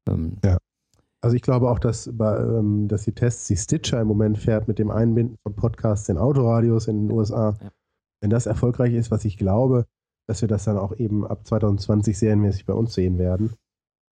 [0.06, 0.58] Ähm, ja.
[1.20, 4.68] Also ich glaube auch, dass, bei, ähm, dass die Tests, die Stitcher im Moment fährt
[4.68, 7.70] mit dem Einbinden von Podcasts in Autoradios in den USA, ja.
[8.24, 9.84] Wenn das erfolgreich ist, was ich glaube,
[10.26, 13.52] dass wir das dann auch eben ab 2020 serienmäßig bei uns sehen werden.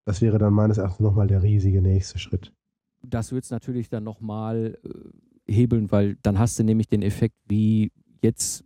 [0.05, 2.53] Das wäre dann meines Erachtens nochmal der riesige nächste Schritt.
[3.03, 7.37] Das wird es natürlich dann nochmal äh, hebeln, weil dann hast du nämlich den Effekt,
[7.49, 7.91] wie
[8.21, 8.65] jetzt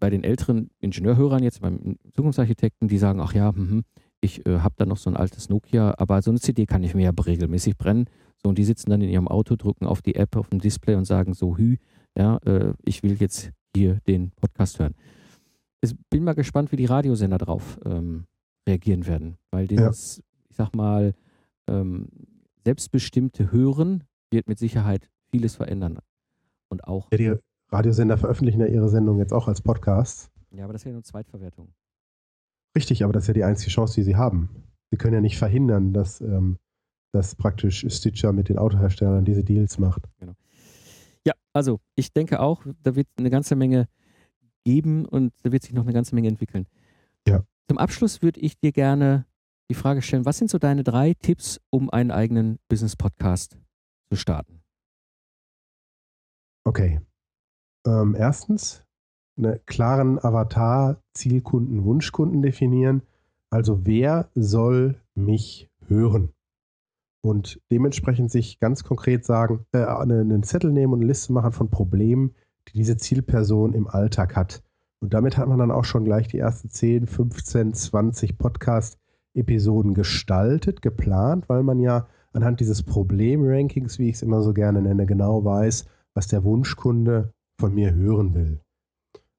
[0.00, 3.82] bei den älteren Ingenieurhörern, jetzt beim Zukunftsarchitekten, die sagen, ach ja, mh,
[4.20, 6.96] ich äh, habe da noch so ein altes Nokia, aber so eine CD kann ich
[6.96, 8.06] mir ja regelmäßig brennen.
[8.42, 10.96] So, und die sitzen dann in ihrem Auto, drücken auf die App auf dem Display
[10.96, 11.76] und sagen so, hü,
[12.18, 14.94] ja, äh, ich will jetzt hier den Podcast hören.
[15.80, 18.26] Ich bin mal gespannt, wie die Radiosender darauf ähm,
[18.68, 20.22] reagieren werden, weil dieses, ja.
[20.50, 21.14] ich sag mal,
[21.66, 22.08] ähm,
[22.64, 25.98] selbstbestimmte Hören wird mit Sicherheit vieles verändern.
[26.68, 27.08] Und auch.
[27.10, 27.34] Ja, die
[27.70, 30.30] Radiosender veröffentlichen ja ihre Sendung jetzt auch als Podcast.
[30.52, 31.72] Ja, aber das ist ja nur Zweitverwertung.
[32.76, 34.50] Richtig, aber das ist ja die einzige Chance, die sie haben.
[34.90, 36.58] Sie können ja nicht verhindern, dass, ähm,
[37.12, 40.08] dass praktisch Stitcher mit den Autoherstellern diese Deals macht.
[40.18, 40.34] Genau.
[41.52, 43.88] Also ich denke auch, da wird eine ganze Menge
[44.64, 46.66] geben und da wird sich noch eine ganze Menge entwickeln.
[47.26, 47.44] Ja.
[47.68, 49.26] Zum Abschluss würde ich dir gerne
[49.70, 53.56] die Frage stellen, was sind so deine drei Tipps, um einen eigenen Business-Podcast
[54.10, 54.62] zu starten?
[56.64, 57.00] Okay.
[57.86, 58.84] Ähm, erstens,
[59.36, 63.02] einen klaren Avatar, Zielkunden, Wunschkunden definieren.
[63.50, 66.32] Also wer soll mich hören?
[67.22, 71.70] Und dementsprechend sich ganz konkret sagen, äh, einen Zettel nehmen und eine Liste machen von
[71.70, 72.34] Problemen,
[72.68, 74.62] die diese Zielperson im Alltag hat.
[75.00, 80.82] Und damit hat man dann auch schon gleich die ersten 10, 15, 20 Podcast-Episoden gestaltet,
[80.82, 85.44] geplant, weil man ja anhand dieses Problemrankings, wie ich es immer so gerne nenne, genau
[85.44, 88.60] weiß, was der Wunschkunde von mir hören will.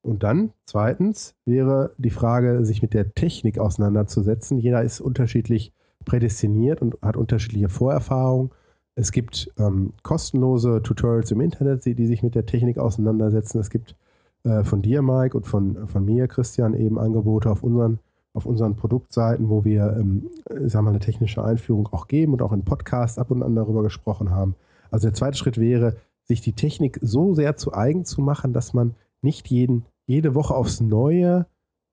[0.01, 4.57] Und dann, zweitens, wäre die Frage, sich mit der Technik auseinanderzusetzen.
[4.57, 5.73] Jeder ist unterschiedlich
[6.05, 8.51] prädestiniert und hat unterschiedliche Vorerfahrungen.
[8.95, 13.59] Es gibt ähm, kostenlose Tutorials im Internet, die, die, sich mit der Technik auseinandersetzen.
[13.59, 13.95] Es gibt
[14.43, 17.99] äh, von dir, Mike, und von, von mir, Christian, eben Angebote auf unseren,
[18.33, 20.29] auf unseren Produktseiten, wo wir, ähm,
[20.65, 23.83] sagen mal, eine technische Einführung auch geben und auch in Podcasts ab und an darüber
[23.83, 24.55] gesprochen haben.
[24.89, 25.95] Also der zweite Schritt wäre,
[26.25, 30.53] sich die Technik so sehr zu eigen zu machen, dass man nicht jeden, jede Woche
[30.53, 31.45] aufs Neue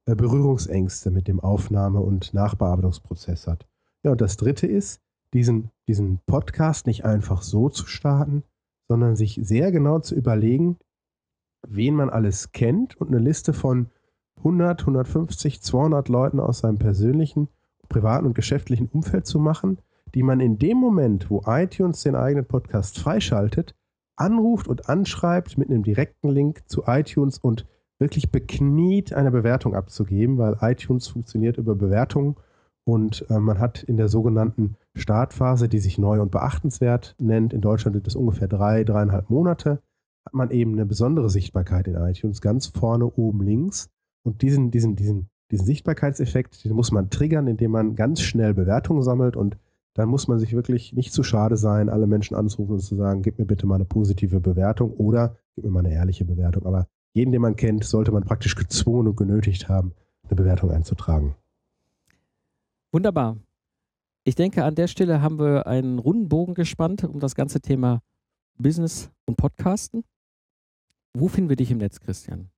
[0.06, 3.66] äh, Berührungsängste mit dem Aufnahme- und Nachbearbeitungsprozess hat.
[4.04, 5.00] Ja, und das dritte ist,
[5.32, 8.42] diesen, diesen Podcast nicht einfach so zu starten,
[8.88, 10.78] sondern sich sehr genau zu überlegen,
[11.66, 13.90] wen man alles kennt und eine Liste von
[14.38, 17.48] 100, 150, 200 Leuten aus seinem persönlichen,
[17.88, 19.78] privaten und geschäftlichen Umfeld zu machen,
[20.14, 23.74] die man in dem Moment, wo iTunes den eigenen Podcast freischaltet,
[24.16, 27.66] anruft und anschreibt mit einem direkten Link zu iTunes und
[27.98, 32.36] wirklich bekniet, eine Bewertung abzugeben, weil iTunes funktioniert über Bewertungen
[32.88, 37.60] und äh, man hat in der sogenannten Startphase, die sich neu und beachtenswert nennt, in
[37.60, 39.82] Deutschland sind es ungefähr drei, dreieinhalb Monate,
[40.24, 43.90] hat man eben eine besondere Sichtbarkeit in iTunes, ganz vorne oben links.
[44.22, 49.02] Und diesen, diesen, diesen, diesen Sichtbarkeitseffekt, den muss man triggern, indem man ganz schnell Bewertungen
[49.02, 49.58] sammelt und
[49.92, 53.20] dann muss man sich wirklich nicht zu schade sein, alle Menschen anzurufen und zu sagen,
[53.20, 56.64] gib mir bitte mal eine positive Bewertung oder gib mir mal eine ehrliche Bewertung.
[56.64, 59.92] Aber jeden, den man kennt, sollte man praktisch gezwungen und genötigt haben,
[60.24, 61.34] eine Bewertung einzutragen.
[62.92, 63.36] Wunderbar.
[64.24, 68.00] Ich denke, an der Stelle haben wir einen runden Bogen gespannt um das ganze Thema
[68.56, 70.04] Business und Podcasten.
[71.14, 72.50] Wo finden wir dich im Netz, Christian?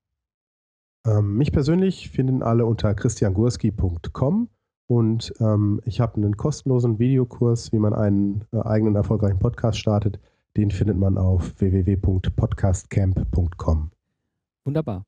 [1.06, 4.48] Ähm, mich persönlich finden alle unter christiangurski.com
[4.86, 10.18] und ähm, ich habe einen kostenlosen Videokurs, wie man einen äh, eigenen erfolgreichen Podcast startet.
[10.56, 13.92] Den findet man auf www.podcastcamp.com.
[14.64, 15.04] Wunderbar.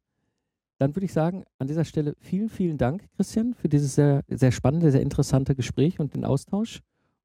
[0.83, 4.51] Dann würde ich sagen, an dieser Stelle vielen, vielen Dank, Christian, für dieses sehr, sehr
[4.51, 6.81] spannende, sehr interessante Gespräch und den Austausch.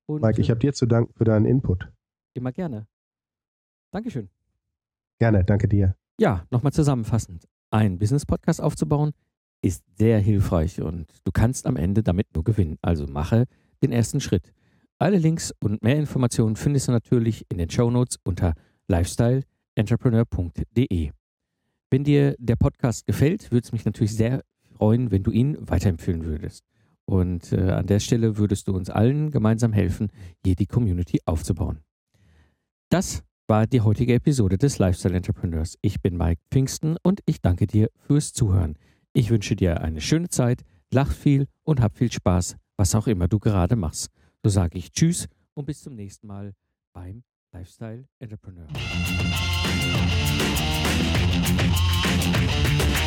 [0.06, 1.92] Und Mike, ich habe dir zu danken für deinen Input.
[2.36, 2.86] Immer gerne.
[3.90, 4.30] Dankeschön.
[5.18, 5.96] Gerne, danke dir.
[6.20, 7.48] Ja, nochmal zusammenfassend.
[7.72, 9.14] Ein Business-Podcast aufzubauen
[9.64, 12.78] ist sehr hilfreich und du kannst am Ende damit nur gewinnen.
[12.84, 13.46] Also mache
[13.82, 14.54] den ersten Schritt.
[15.00, 18.54] Alle Links und mehr Informationen findest du natürlich in den Show Notes unter
[18.88, 21.12] lifestyleentrepreneur.de.
[21.90, 24.44] Wenn dir der Podcast gefällt, würde es mich natürlich sehr
[24.76, 26.64] freuen, wenn du ihn weiterempfehlen würdest.
[27.06, 30.10] Und äh, an der Stelle würdest du uns allen gemeinsam helfen,
[30.44, 31.80] hier die Community aufzubauen.
[32.90, 35.78] Das war die heutige Episode des Lifestyle Entrepreneurs.
[35.82, 38.78] Ich bin Mike Pfingsten und ich danke dir fürs Zuhören.
[39.14, 43.30] Ich wünsche dir eine schöne Zeit, lach viel und hab viel Spaß, was auch immer
[43.30, 44.10] du gerade machst.
[44.44, 46.54] So sage ich Tschüss und bis zum nächsten Mal
[46.94, 47.24] beim
[47.54, 48.68] Lifestyle Entrepreneur.
[52.20, 53.07] Thank you.